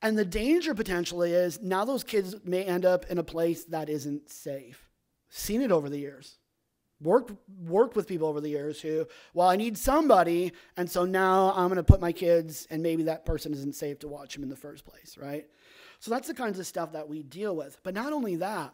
[0.00, 3.90] And the danger potentially is now those kids may end up in a place that
[3.90, 4.88] isn't safe.
[5.28, 6.38] Seen it over the years,
[7.00, 7.32] worked
[7.64, 11.68] worked with people over the years who, well, I need somebody, and so now I'm
[11.68, 14.48] going to put my kids, and maybe that person isn't safe to watch them in
[14.48, 15.46] the first place, right?
[16.00, 17.78] So that's the kinds of stuff that we deal with.
[17.82, 18.72] But not only that,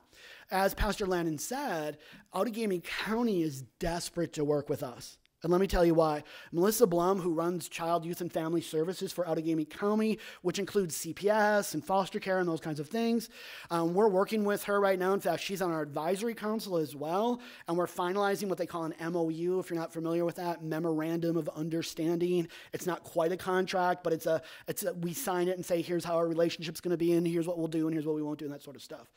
[0.50, 1.98] as Pastor Landon said,
[2.34, 5.18] Outagamie County is desperate to work with us.
[5.42, 6.24] And let me tell you why.
[6.50, 11.74] Melissa Blum, who runs Child, Youth, and Family Services for Outagamie County, which includes CPS
[11.74, 13.28] and foster care and those kinds of things,
[13.70, 15.12] um, we're working with her right now.
[15.12, 17.40] In fact, she's on our advisory council as well.
[17.68, 21.36] And we're finalizing what they call an MOU, if you're not familiar with that, Memorandum
[21.36, 22.48] of Understanding.
[22.72, 25.82] It's not quite a contract, but it's a, it's a, we sign it and say,
[25.82, 28.16] here's how our relationship's going to be, and here's what we'll do, and here's what
[28.16, 29.12] we won't do, and that sort of stuff.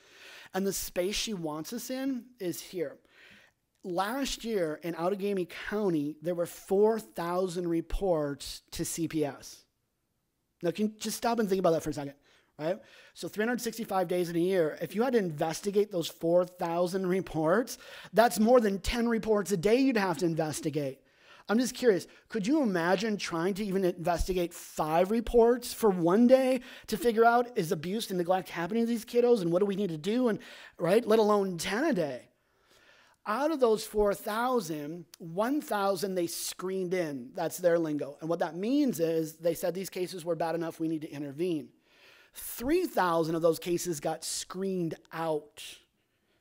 [0.54, 2.98] And the space she wants us in is here
[3.84, 9.64] last year in Outagamie County, there were 4,000 reports to CPS.
[10.62, 12.16] Now, can you just stop and think about that for a second,
[12.58, 12.80] right?
[13.14, 17.78] So, 365 days in a year, if you had to investigate those 4,000 reports,
[18.14, 21.00] that's more than 10 reports a day you'd have to investigate.
[21.48, 26.62] I'm just curious, could you imagine trying to even investigate five reports for one day
[26.88, 29.76] to figure out is abuse and neglect happening to these kiddos and what do we
[29.76, 30.38] need to do and
[30.78, 32.29] right, let alone 10 a day?
[33.30, 37.30] Out of those 4,000, 1,000 they screened in.
[37.36, 38.18] That's their lingo.
[38.22, 41.12] And what that means is they said these cases were bad enough, we need to
[41.12, 41.70] intervene.
[42.34, 45.64] 3,000 of those cases got screened out,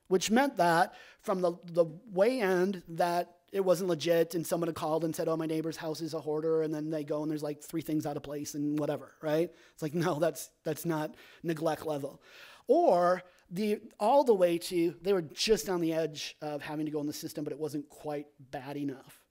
[0.08, 4.74] which meant that from the, the way end that it wasn't legit and someone had
[4.74, 6.62] called and said, oh, my neighbor's house is a hoarder.
[6.62, 9.50] And then they go and there's like three things out of place and whatever, right?
[9.74, 12.22] It's like, no, that's, that's not neglect level.
[12.66, 16.92] Or the all the way to they were just on the edge of having to
[16.92, 19.22] go in the system, but it wasn't quite bad enough.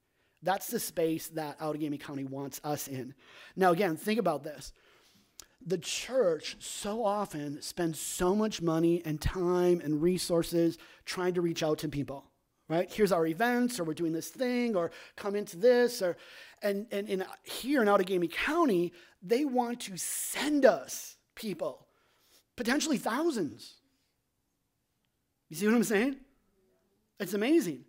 [0.44, 3.14] That's the space that Outagamie County wants us in.
[3.56, 4.72] Now, again, think about this.
[5.66, 11.64] The church so often spends so much money and time and resources trying to reach
[11.64, 12.32] out to people,
[12.70, 12.92] right?
[12.92, 16.18] Here's our events, or we're doing this thing, or come into this, or
[16.62, 21.88] and and, and here in Outagamie County, they want to send us people,
[22.56, 23.77] potentially thousands
[25.50, 26.18] you see what I'm saying?
[27.20, 27.86] It's amazing.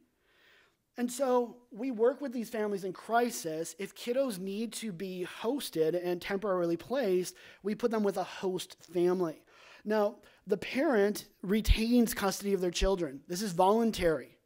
[0.96, 3.76] And so we work with these families in crisis.
[3.78, 8.76] If kiddos need to be hosted and temporarily placed, we put them with a host
[8.92, 9.42] family.
[9.84, 10.16] Now,
[10.46, 13.20] the parent retains custody of their children.
[13.28, 14.38] This is voluntary.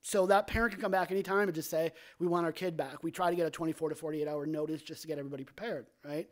[0.00, 3.02] So that parent can come back anytime and just say, We want our kid back.
[3.02, 5.86] We try to get a 24 to 48 hour notice just to get everybody prepared,
[6.04, 6.28] right?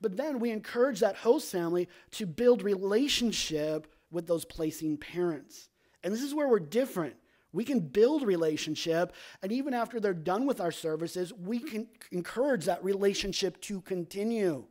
[0.00, 5.68] But then we encourage that host family to build relationship with those placing parents.
[6.02, 7.16] And this is where we're different.
[7.52, 12.66] We can build relationship, and even after they're done with our services, we can encourage
[12.66, 14.64] that relationship to continue.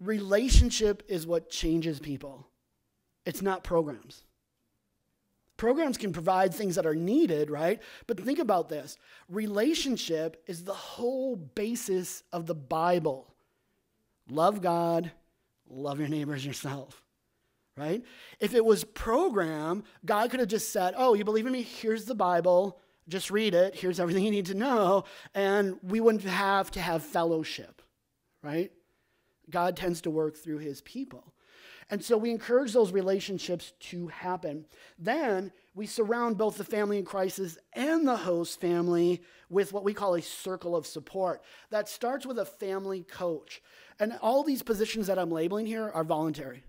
[0.00, 2.46] Relationship is what changes people,
[3.24, 4.24] it's not programs.
[5.56, 7.80] Programs can provide things that are needed, right?
[8.06, 8.98] But think about this
[9.30, 13.32] relationship is the whole basis of the Bible.
[14.28, 15.12] Love God,
[15.66, 17.05] love your neighbors yourself
[17.76, 18.02] right?
[18.40, 21.62] If it was program, God could have just said, Oh, you believe in me?
[21.62, 22.78] Here's the Bible.
[23.08, 23.74] Just read it.
[23.74, 25.04] Here's everything you need to know.
[25.34, 27.82] And we wouldn't have to have fellowship,
[28.42, 28.72] right?
[29.48, 31.32] God tends to work through his people.
[31.88, 34.66] And so we encourage those relationships to happen.
[34.98, 39.94] Then we surround both the family in crisis and the host family with what we
[39.94, 41.42] call a circle of support.
[41.70, 43.62] That starts with a family coach.
[44.00, 46.64] And all these positions that I'm labeling here are voluntary.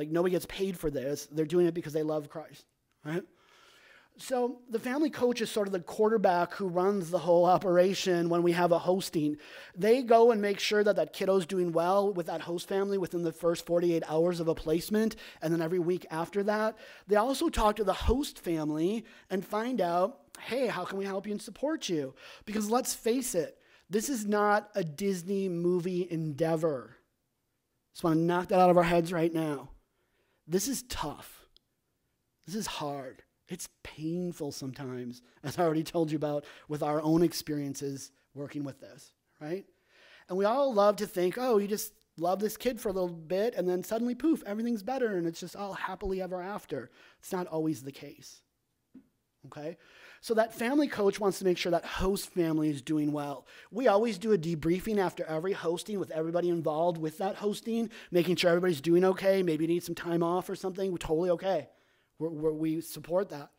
[0.00, 1.28] Like nobody gets paid for this.
[1.30, 2.64] They're doing it because they love Christ,
[3.04, 3.22] right?
[4.16, 8.42] So the family coach is sort of the quarterback who runs the whole operation when
[8.42, 9.36] we have a hosting.
[9.76, 13.24] They go and make sure that that kiddo's doing well with that host family within
[13.24, 16.78] the first 48 hours of a placement, and then every week after that.
[17.06, 21.26] They also talk to the host family and find out, hey, how can we help
[21.26, 22.14] you and support you?
[22.46, 23.58] Because let's face it,
[23.90, 26.96] this is not a Disney movie endeavor.
[27.92, 29.68] Just want to knock that out of our heads right now.
[30.50, 31.46] This is tough.
[32.44, 33.22] This is hard.
[33.48, 38.80] It's painful sometimes, as I already told you about with our own experiences working with
[38.80, 39.64] this, right?
[40.28, 43.08] And we all love to think, oh, you just love this kid for a little
[43.08, 46.90] bit, and then suddenly, poof, everything's better, and it's just all happily ever after.
[47.20, 48.42] It's not always the case.
[49.46, 49.76] Okay?
[50.20, 53.46] So that family coach wants to make sure that host family is doing well.
[53.70, 58.36] We always do a debriefing after every hosting with everybody involved with that hosting, making
[58.36, 59.42] sure everybody's doing okay.
[59.42, 60.90] Maybe need some time off or something.
[60.90, 61.68] We're totally okay.
[62.18, 63.50] We're, we're, we support that.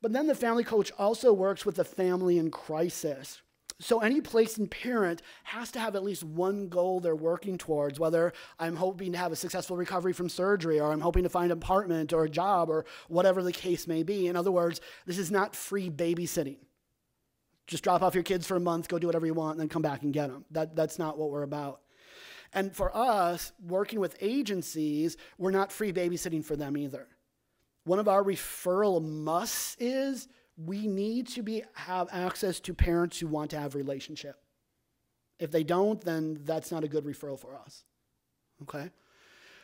[0.00, 3.42] But then the family coach also works with the family in crisis.
[3.80, 8.32] So any placing parent has to have at least one goal they're working towards, whether
[8.58, 11.58] I'm hoping to have a successful recovery from surgery or I'm hoping to find an
[11.58, 14.26] apartment or a job or whatever the case may be.
[14.26, 16.56] In other words, this is not free babysitting.
[17.68, 19.68] Just drop off your kids for a month, go do whatever you want, and then
[19.68, 20.44] come back and get them.
[20.50, 21.82] That, that's not what we're about.
[22.52, 27.06] And for us, working with agencies, we're not free babysitting for them either.
[27.84, 30.28] One of our referral musts is
[30.64, 34.36] we need to be have access to parents who want to have relationship.
[35.38, 37.84] If they don't, then that's not a good referral for us.
[38.62, 38.90] Okay?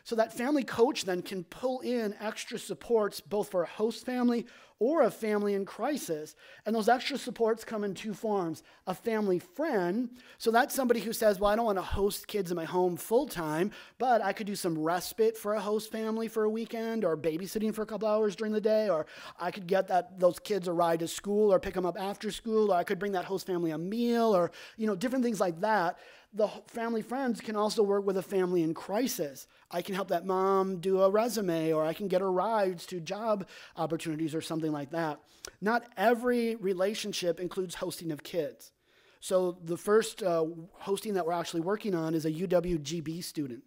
[0.04, 4.46] So that family coach then can pull in extra supports both for a host family
[4.78, 6.34] or a family in crisis.
[6.66, 10.10] And those extra supports come in two forms a family friend.
[10.36, 12.98] So that's somebody who says, Well, I don't want to host kids in my home
[12.98, 17.02] full time, but I could do some respite for a host family for a weekend
[17.02, 19.06] or babysitting for a couple hours during the day, or
[19.40, 22.30] I could get that, those kids a ride to school or pick them up after
[22.30, 25.40] school, or I could bring that host family a meal, or you know, different things
[25.40, 25.98] like that
[26.34, 29.46] the family friends can also work with a family in crisis.
[29.70, 33.00] I can help that mom do a resume, or I can get her rides to
[33.00, 35.20] job opportunities or something like that.
[35.60, 38.72] Not every relationship includes hosting of kids.
[39.20, 43.62] So the first uh, hosting that we're actually working on is a UWGB student.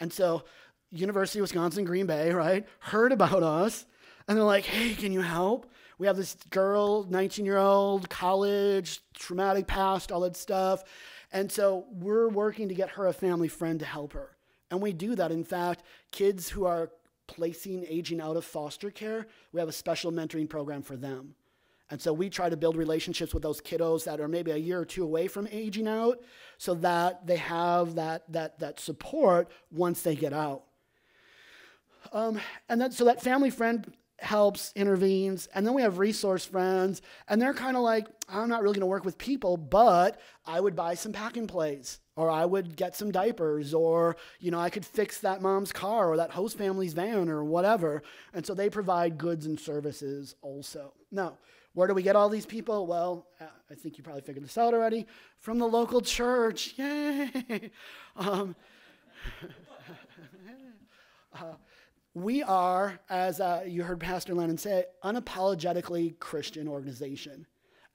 [0.00, 0.44] And so
[0.92, 3.86] University of Wisconsin Green Bay, right, heard about us
[4.28, 5.70] and they're like, hey, can you help?
[5.98, 10.82] We have this girl, 19 year old, college, traumatic past, all that stuff.
[11.34, 14.36] And so we're working to get her a family friend to help her.
[14.70, 15.32] And we do that.
[15.32, 16.90] In fact, kids who are
[17.26, 21.34] placing aging out of foster care, we have a special mentoring program for them.
[21.90, 24.80] And so we try to build relationships with those kiddos that are maybe a year
[24.80, 26.22] or two away from aging out
[26.56, 30.62] so that they have that, that, that support once they get out.
[32.12, 33.92] Um, and then, so that family friend
[34.24, 35.48] helps, intervenes.
[35.54, 38.80] And then we have resource friends, and they're kind of like, I'm not really going
[38.80, 42.76] to work with people, but I would buy some pack and plays, or I would
[42.76, 46.58] get some diapers, or, you know, I could fix that mom's car or that host
[46.58, 48.02] family's van or whatever.
[48.32, 50.92] And so they provide goods and services also.
[51.10, 51.38] Now,
[51.74, 52.86] where do we get all these people?
[52.86, 55.06] Well, uh, I think you probably figured this out already.
[55.40, 56.74] From the local church.
[56.78, 57.70] Yay!
[58.16, 58.54] Um,
[61.34, 61.54] uh,
[62.14, 67.46] we are, as uh, you heard Pastor Lennon say, unapologetically Christian organization.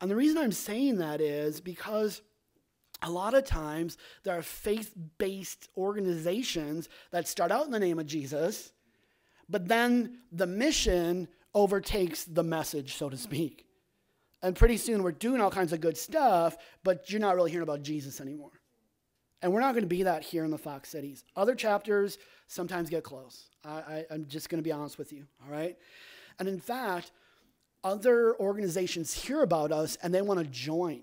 [0.01, 2.21] And the reason I'm saying that is because
[3.01, 7.97] a lot of times there are faith based organizations that start out in the name
[7.97, 8.73] of Jesus,
[9.47, 13.65] but then the mission overtakes the message, so to speak.
[14.41, 17.63] And pretty soon we're doing all kinds of good stuff, but you're not really hearing
[17.63, 18.58] about Jesus anymore.
[19.41, 21.23] And we're not going to be that here in the Fox Cities.
[21.35, 23.49] Other chapters sometimes get close.
[23.63, 25.77] I, am just going to be honest with you, all right?
[26.39, 27.11] And in fact,
[27.83, 31.01] other organizations hear about us and they want to join.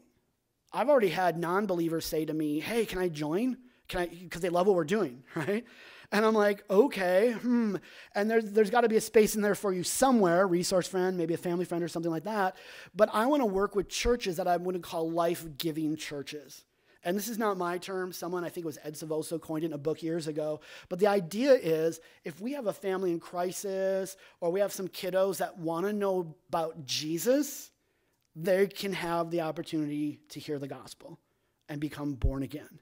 [0.73, 3.57] I've already had non believers say to me, hey, can I join?
[3.89, 4.07] Can I?
[4.07, 5.65] Because they love what we're doing, right?
[6.13, 7.77] And I'm like, okay, hmm.
[8.15, 11.17] And there's, there's got to be a space in there for you somewhere, resource friend,
[11.17, 12.57] maybe a family friend or something like that.
[12.95, 16.65] But I want to work with churches that I want to call life giving churches
[17.07, 19.69] and this is not my term, someone I think it was Ed Silvoso coined it
[19.69, 20.61] in a book years ago.
[20.89, 24.89] But the idea is if we have a family in crisis or we have some
[24.89, 27.71] kiddos that want to know about Jesus,
[28.35, 31.21] they can have the opportunity to hear the gospel
[31.69, 32.81] and become born again.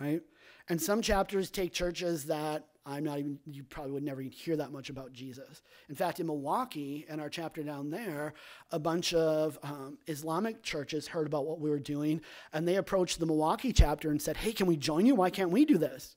[0.00, 0.22] Right?
[0.68, 4.72] And some chapters take churches that I'm not even, you probably would never hear that
[4.72, 5.62] much about Jesus.
[5.88, 8.32] In fact, in Milwaukee, in our chapter down there,
[8.70, 13.20] a bunch of um, Islamic churches heard about what we were doing, and they approached
[13.20, 15.14] the Milwaukee chapter and said, Hey, can we join you?
[15.14, 16.16] Why can't we do this?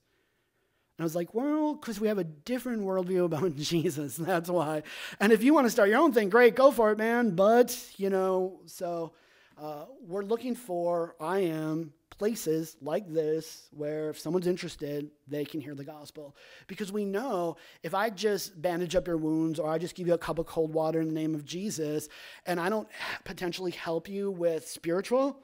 [0.96, 4.16] And I was like, Well, because we have a different worldview about Jesus.
[4.16, 4.84] That's why.
[5.20, 7.34] And if you want to start your own thing, great, go for it, man.
[7.34, 9.12] But, you know, so
[9.60, 15.60] uh, we're looking for, I am, places like this where if someone's interested, they can
[15.60, 16.36] hear the gospel.
[16.66, 20.14] Because we know if I just bandage up your wounds or I just give you
[20.14, 22.08] a cup of cold water in the name of Jesus
[22.46, 22.88] and I don't
[23.24, 25.38] potentially help you with spiritual,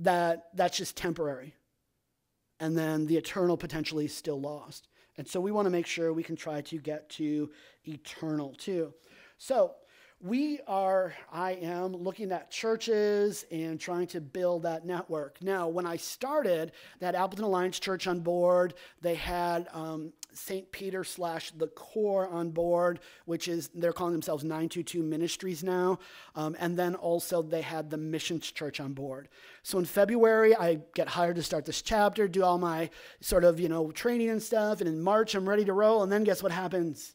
[0.00, 1.54] that that's just temporary.
[2.58, 4.88] And then the eternal potentially is still lost.
[5.16, 7.50] And so we want to make sure we can try to get to
[7.84, 8.94] eternal too.
[9.38, 9.74] So
[10.22, 15.38] we are, I am looking at churches and trying to build that network.
[15.40, 18.74] Now, when I started, that Appleton Alliance Church on board.
[19.00, 20.70] They had um, St.
[20.72, 25.98] Peter slash the core on board, which is, they're calling themselves 922 Ministries now.
[26.36, 29.28] Um, and then also they had the Missions Church on board.
[29.62, 33.58] So in February, I get hired to start this chapter, do all my sort of,
[33.58, 34.80] you know, training and stuff.
[34.80, 36.02] And in March, I'm ready to roll.
[36.02, 37.14] And then guess what happens?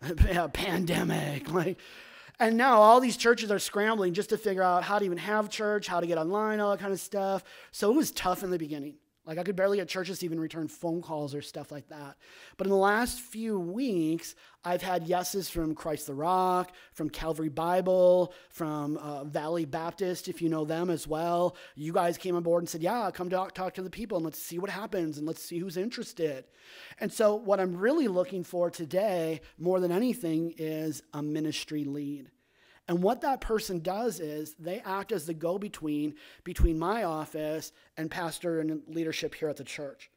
[0.52, 1.50] pandemic.
[1.56, 1.78] Like,
[2.38, 5.48] And now all these churches are scrambling just to figure out how to even have
[5.48, 7.42] church, how to get online, all that kind of stuff.
[7.72, 8.96] So it was tough in the beginning.
[9.26, 12.16] Like I could barely get churches to even return phone calls or stuff like that.
[12.56, 17.48] But in the last few weeks, I've had yeses from Christ the Rock, from Calvary
[17.48, 21.56] Bible, from uh, Valley Baptist, if you know them as well.
[21.74, 24.24] You guys came on board and said, Yeah, come talk, talk to the people and
[24.24, 26.44] let's see what happens and let's see who's interested.
[27.00, 32.30] And so, what I'm really looking for today, more than anything, is a ministry lead.
[32.88, 36.14] And what that person does is they act as the go between
[36.44, 40.10] between my office and pastor and leadership here at the church.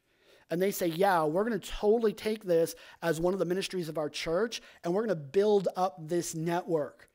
[0.50, 3.88] And they say, Yeah, we're going to totally take this as one of the ministries
[3.88, 7.08] of our church and we're going to build up this network.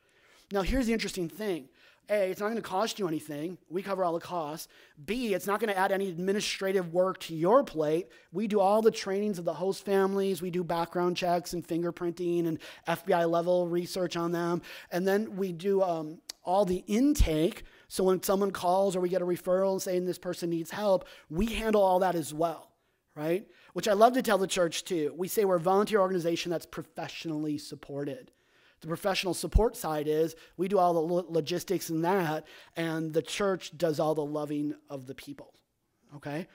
[0.52, 1.70] Now, here's the interesting thing
[2.10, 3.58] a, it's not going to cost you anything.
[3.70, 4.68] We cover all the costs.
[5.06, 8.08] B, it's not going to add any administrative work to your plate.
[8.32, 10.42] We do all the trainings of the host families.
[10.42, 14.62] We do background checks and fingerprinting and FBI level research on them.
[14.92, 17.64] And then we do um, all the intake.
[17.88, 21.48] So when someone calls or we get a referral saying this person needs help, we
[21.48, 22.72] handle all that as well,
[23.16, 23.48] right?
[23.74, 25.14] Which I love to tell the church too.
[25.18, 28.32] We say we're a volunteer organization that's professionally supported.
[28.86, 33.76] The professional support side is we do all the logistics and that, and the church
[33.76, 35.56] does all the loving of the people.
[36.16, 36.46] Okay?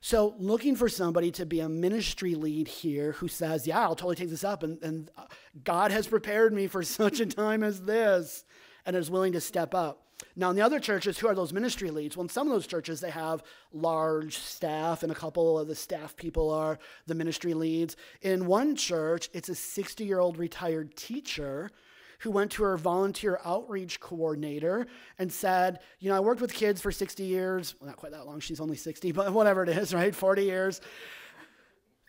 [0.00, 4.14] So, looking for somebody to be a ministry lead here who says, Yeah, I'll totally
[4.14, 5.24] take this up, and, and uh,
[5.64, 8.44] God has prepared me for such a time as this,
[8.86, 10.03] and is willing to step up.
[10.36, 12.16] Now, in the other churches, who are those ministry leads?
[12.16, 15.74] Well, in some of those churches, they have large staff, and a couple of the
[15.74, 17.96] staff people are the ministry leads.
[18.22, 21.70] In one church, it's a 60 year old retired teacher
[22.20, 24.86] who went to her volunteer outreach coordinator
[25.18, 27.74] and said, You know, I worked with kids for 60 years.
[27.78, 30.14] Well, not quite that long, she's only 60, but whatever it is, right?
[30.14, 30.80] 40 years.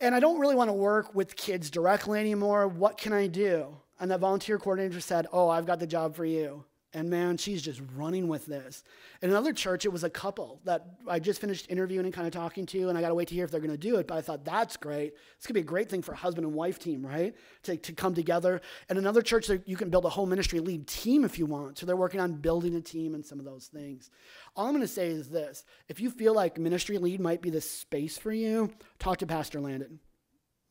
[0.02, 2.68] And I don't really want to work with kids directly anymore.
[2.68, 3.78] What can I do?
[4.00, 6.64] And the volunteer coordinator said, Oh, I've got the job for you.
[6.96, 8.82] And man, she's just running with this.
[9.22, 12.32] In another church, it was a couple that I just finished interviewing and kind of
[12.32, 14.08] talking to, and I got to wait to hear if they're going to do it.
[14.08, 15.14] But I thought that's great.
[15.38, 17.36] This could be a great thing for a husband and wife team, right?
[17.64, 18.62] To, to come together.
[18.88, 21.78] And another church, you can build a whole ministry lead team if you want.
[21.78, 24.10] So they're working on building a team and some of those things.
[24.56, 27.50] All I'm going to say is this if you feel like ministry lead might be
[27.50, 30.00] the space for you, talk to Pastor Landon,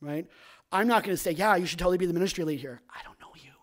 [0.00, 0.26] right?
[0.72, 2.80] I'm not going to say, yeah, you should totally be the ministry lead here.
[2.88, 3.53] I don't know you.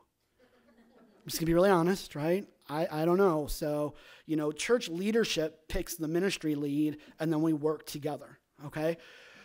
[1.22, 2.47] I'm just going to be really honest, right?
[2.67, 3.45] I, I don't know.
[3.45, 3.93] So,
[4.26, 8.97] you know, church leadership picks the ministry lead and then we work together, okay?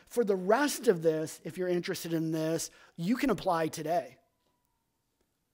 [0.06, 4.16] For the rest of this, if you're interested in this, you can apply today.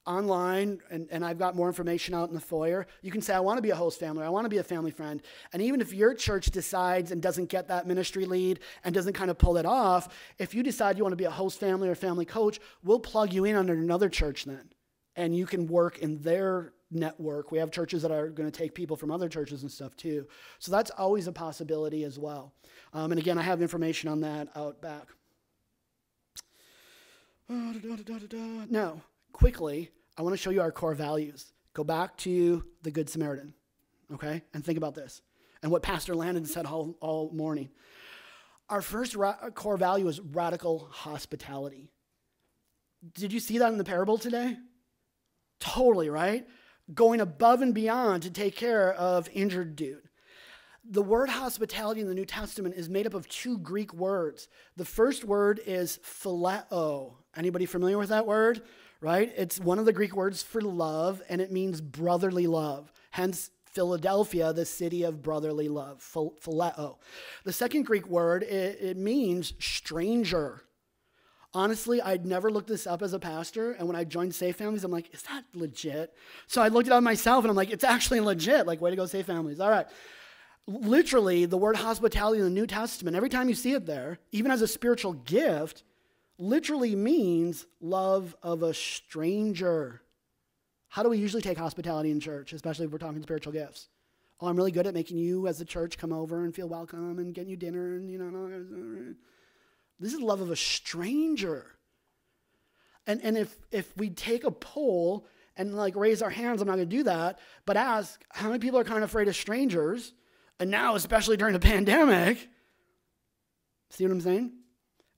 [0.07, 2.87] Online, and, and I've got more information out in the foyer.
[3.03, 4.65] You can say, I want to be a host family, I want to be a
[4.65, 5.23] family friend.
[5.53, 9.31] And even if your church decides and doesn't get that ministry lead and doesn't kind
[9.31, 10.09] of pull it off,
[10.39, 13.33] if you decide you want to be a host family or family coach, we'll plug
[13.33, 14.72] you in under another church then.
[15.17, 17.51] And you can work in their network.
[17.53, 20.27] We have churches that are going to take people from other churches and stuff too.
[20.59, 22.53] So that's always a possibility as well.
[22.93, 25.09] Um, and again, I have information on that out back.
[28.71, 29.03] Now,
[29.33, 31.53] quickly, I want to show you our core values.
[31.75, 33.55] Go back to the Good Samaritan,
[34.13, 34.43] okay?
[34.55, 35.23] And think about this
[35.63, 37.71] and what Pastor Landon said all, all morning.
[38.69, 41.91] Our first ra- core value is radical hospitality.
[43.15, 44.57] Did you see that in the parable today?
[45.63, 46.47] Totally, right?
[46.95, 50.09] going above and beyond to take care of injured dude.
[50.85, 54.49] The word hospitality in the New Testament is made up of two Greek words.
[54.77, 57.15] The first word is phileo.
[57.37, 58.63] Anybody familiar with that word?
[59.01, 59.33] Right?
[59.37, 62.93] It's one of the Greek words for love, and it means brotherly love.
[63.11, 66.99] Hence, Philadelphia, the city of brotherly love, phileo.
[67.45, 70.63] The second Greek word, it, it means stranger
[71.55, 73.73] honestly, I'd never looked this up as a pastor.
[73.73, 76.15] And when I joined Safe Families, I'm like, is that legit?
[76.47, 78.67] So I looked it up myself and I'm like, it's actually legit.
[78.67, 79.61] Like, way to go, Safe Families.
[79.61, 79.87] All right.
[80.67, 84.51] Literally, the word hospitality in the New Testament, every time you see it there, even
[84.53, 85.83] as a spiritual gift,
[86.39, 90.03] literally means love of a stranger.
[90.89, 93.89] How do we usually take hospitality in church, especially if we're talking spiritual gifts?
[94.41, 97.19] Oh, I'm really good at making you as a church come over and feel welcome
[97.19, 99.15] and getting you dinner and, you know,
[100.03, 101.67] this is love of a stranger.
[103.07, 105.27] And, and if, if we take a poll
[105.57, 108.59] and like raise our hands, I'm not going to do that, but ask how many
[108.59, 110.13] people are kind of afraid of strangers?
[110.59, 112.49] And now, especially during the pandemic,
[113.91, 114.53] see what I'm saying?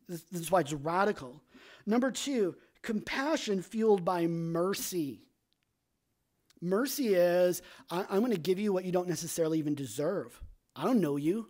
[0.06, 1.40] This, this is why it's radical.
[1.86, 5.22] Number two, compassion fueled by mercy.
[6.60, 10.38] Mercy is I, am going to give you what you don't necessarily even deserve.
[10.76, 11.48] I don't know you.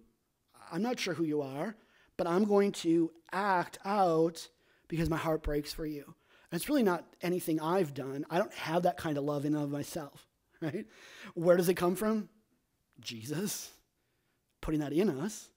[0.70, 1.74] I'm not sure who you are
[2.16, 4.48] but I'm going to act out
[4.88, 6.04] because my heart breaks for you.
[6.06, 8.24] And it's really not anything I've done.
[8.30, 10.26] I don't have that kind of love in of myself,
[10.60, 10.86] right?
[11.34, 12.28] Where does it come from?
[13.00, 13.72] Jesus
[14.64, 15.50] putting that in us.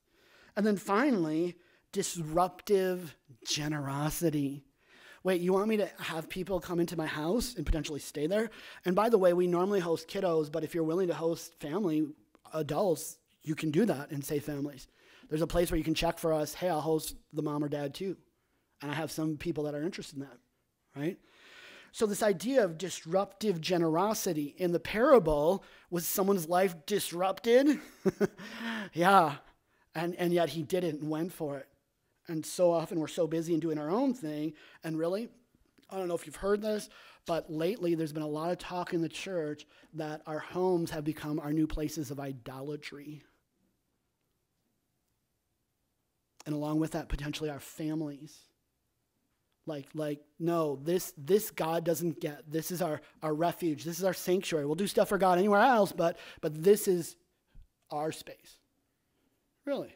[0.56, 1.56] And then finally,
[1.94, 3.16] disruptive
[3.48, 4.66] generosity.
[5.24, 8.50] Wait, you want me to have people come into my house and potentially stay there?
[8.86, 12.08] And by the way, we normally host kiddos, but if you're willing to host family,
[12.54, 14.88] adults, you can do that and safe families.
[15.30, 17.70] There's a place where you can check for us, hey, I'll host the mom or
[17.70, 18.18] dad too.
[18.82, 20.38] And I have some people that are interested in that,
[20.96, 21.18] right?
[21.92, 27.80] So, this idea of disruptive generosity in the parable was someone's life disrupted?
[28.94, 29.36] yeah.
[29.96, 31.68] And, and yet he did it and went for it.
[32.28, 34.54] And so often we're so busy in doing our own thing.
[34.84, 35.30] And really,
[35.90, 36.90] I don't know if you've heard this,
[37.26, 41.04] but lately there's been a lot of talk in the church that our homes have
[41.04, 43.24] become our new places of idolatry.
[46.48, 48.36] And along with that, potentially our families.
[49.68, 52.50] Like, like, no, this this God doesn't get.
[52.50, 53.84] This is our, our refuge.
[53.84, 54.66] This is our sanctuary.
[54.66, 57.16] We'll do stuff for God anywhere else, but but this is
[57.92, 58.58] our space.
[59.66, 59.94] Really.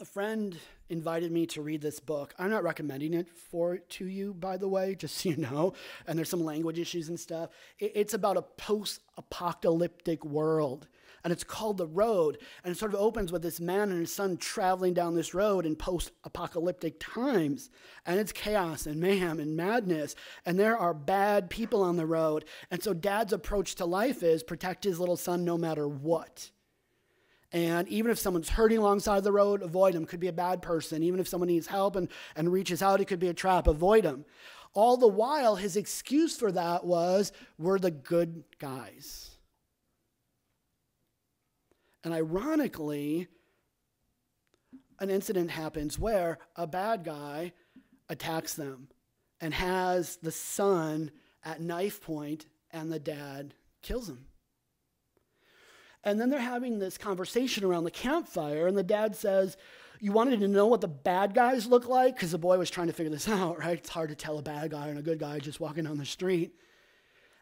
[0.00, 0.56] a friend
[0.88, 2.34] invited me to read this book.
[2.38, 5.74] I'm not recommending it for to you, by the way, just so you know.
[6.06, 7.50] And there's some language issues and stuff.
[7.78, 10.88] it's about a post-apocalyptic world,
[11.24, 12.38] and it's called The Road.
[12.64, 15.66] And it sort of opens with this man and his son traveling down this road
[15.66, 17.70] in post-apocalyptic times,
[18.06, 20.14] and it's chaos and mayhem and madness,
[20.46, 22.44] and there are bad people on the road.
[22.70, 26.50] And so, Dad's approach to life is protect his little son no matter what.
[27.52, 30.04] And even if someone's hurting alongside the road, avoid them.
[30.04, 31.02] Could be a bad person.
[31.02, 33.66] Even if someone needs help and, and reaches out, it could be a trap.
[33.66, 34.26] Avoid them.
[34.74, 39.30] All the while, his excuse for that was, we're the good guys.
[42.04, 43.28] And ironically,
[45.00, 47.52] an incident happens where a bad guy
[48.08, 48.88] attacks them
[49.40, 51.10] and has the son
[51.44, 54.27] at knife point, and the dad kills him.
[56.04, 59.56] And then they're having this conversation around the campfire, and the dad says,
[60.00, 62.14] You wanted to know what the bad guys look like?
[62.14, 63.78] Because the boy was trying to figure this out, right?
[63.78, 66.06] It's hard to tell a bad guy and a good guy just walking down the
[66.06, 66.54] street.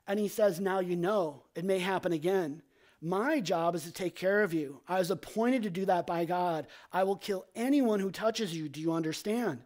[0.06, 2.62] And he says, Now you know, it may happen again.
[3.02, 4.80] My job is to take care of you.
[4.88, 6.66] I was appointed to do that by God.
[6.92, 8.68] I will kill anyone who touches you.
[8.70, 9.60] Do you understand?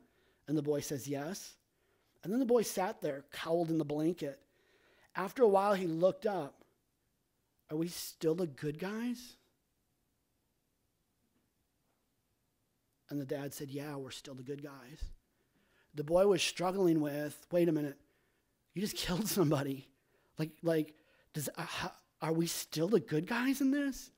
[0.48, 1.54] And the boy says, Yes.
[2.22, 4.40] And then the boy sat there, cowled in the blanket.
[5.16, 6.59] After a while, he looked up
[7.70, 9.36] are we still the good guys?
[13.08, 15.04] And the dad said, Yeah, we're still the good guys.
[15.94, 17.98] The boy was struggling with, wait a minute,
[18.74, 19.88] you just killed somebody.
[20.38, 20.94] Like, like,
[21.34, 21.88] does uh,
[22.22, 24.10] are we still the good guys in this?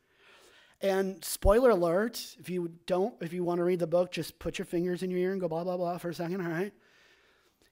[0.80, 4.58] And spoiler alert, if you don't, if you want to read the book, just put
[4.58, 6.72] your fingers in your ear and go blah, blah, blah for a second, all right?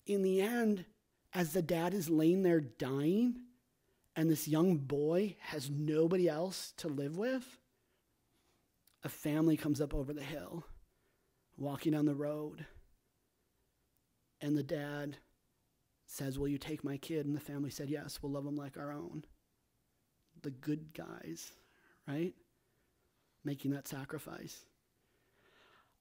[0.06, 0.84] In the end,
[1.34, 3.40] as the dad is laying there dying,
[4.20, 7.56] and this young boy has nobody else to live with,
[9.02, 10.62] a family comes up over the hill,
[11.56, 12.66] walking down the road,
[14.42, 15.16] and the dad
[16.04, 17.24] says, Will you take my kid?
[17.24, 19.24] And the family said, Yes, we'll love him like our own.
[20.42, 21.52] The good guys,
[22.06, 22.34] right?
[23.42, 24.66] Making that sacrifice.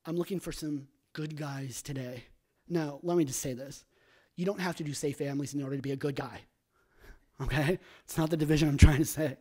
[0.05, 2.25] I'm looking for some good guys today.
[2.67, 3.85] Now, let me just say this.
[4.35, 6.41] You don't have to do safe families in order to be a good guy
[7.41, 7.79] okay?
[8.03, 9.37] It's not the division I'm trying to say.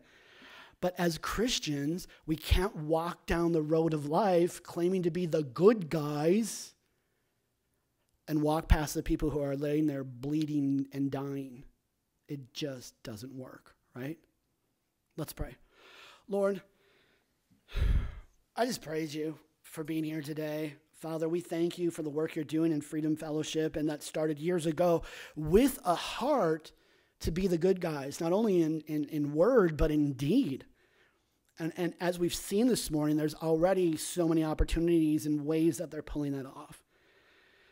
[0.81, 5.43] But as Christians, we can't walk down the road of life claiming to be the
[5.43, 6.73] good guys
[8.27, 11.63] and walk past the people who are laying there bleeding and dying.
[12.27, 14.17] It just doesn't work, right?
[15.17, 15.55] Let's pray.
[16.27, 16.61] Lord,
[18.55, 20.75] I just praise you for being here today.
[20.93, 24.37] Father, we thank you for the work you're doing in Freedom Fellowship, and that started
[24.37, 25.01] years ago
[25.35, 26.71] with a heart
[27.21, 30.65] to be the good guys, not only in, in, in word, but in deed.
[31.57, 35.91] And, and as we've seen this morning, there's already so many opportunities and ways that
[35.91, 36.81] they're pulling that off.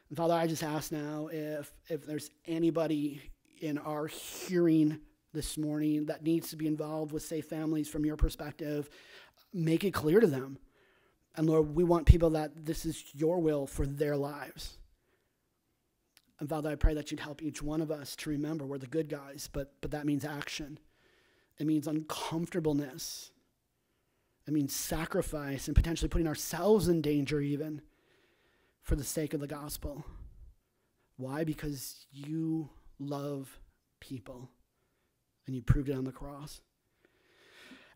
[0.10, 3.22] And Father, I just ask now if, if there's anybody
[3.62, 5.00] in our hearing
[5.34, 8.90] this morning that needs to be involved with Safe Families from your perspective,
[9.54, 10.58] make it clear to them.
[11.36, 14.78] And Lord, we want people that this is your will for their lives.
[16.40, 18.88] And Father, I pray that you'd help each one of us to remember we're the
[18.88, 20.80] good guys, but, but that means action.
[21.60, 23.32] It means uncomfortableness.
[24.48, 27.82] It means sacrifice and potentially putting ourselves in danger, even
[28.84, 30.06] for the sake of the gospel.
[31.18, 31.44] Why?
[31.44, 32.70] Because you
[33.00, 33.60] love
[34.00, 34.50] people
[35.48, 36.62] and you proved it on the cross.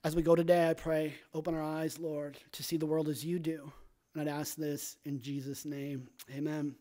[0.04, 3.24] As we go today, I pray, open our eyes, Lord, to see the world as
[3.24, 3.72] you do.
[4.14, 6.08] And I'd ask this in Jesus' name.
[6.36, 6.76] Amen.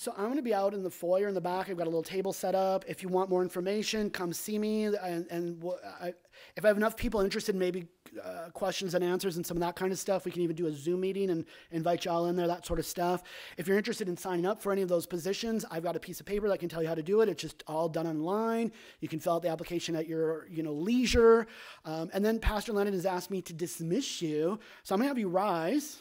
[0.00, 1.68] So I'm going to be out in the foyer in the back.
[1.68, 2.86] I've got a little table set up.
[2.88, 4.84] If you want more information, come see me.
[4.84, 5.62] And, and
[6.00, 6.14] I,
[6.56, 7.86] if I have enough people interested, maybe
[8.24, 10.68] uh, questions and answers and some of that kind of stuff, we can even do
[10.68, 13.22] a Zoom meeting and invite y'all in there, that sort of stuff.
[13.58, 16.18] If you're interested in signing up for any of those positions, I've got a piece
[16.18, 17.28] of paper that can tell you how to do it.
[17.28, 18.72] It's just all done online.
[19.00, 21.46] You can fill out the application at your you know leisure.
[21.84, 25.10] Um, and then Pastor Lennon has asked me to dismiss you, so I'm going to
[25.10, 26.00] have you rise.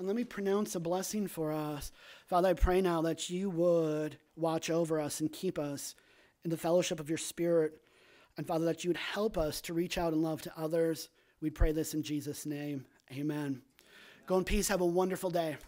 [0.00, 1.92] And let me pronounce a blessing for us.
[2.26, 5.94] Father, I pray now that you would watch over us and keep us
[6.42, 7.74] in the fellowship of your Spirit.
[8.38, 11.10] And Father, that you would help us to reach out and love to others.
[11.42, 12.86] We pray this in Jesus' name.
[13.12, 13.60] Amen.
[14.26, 14.68] Go in peace.
[14.68, 15.58] Have a wonderful day.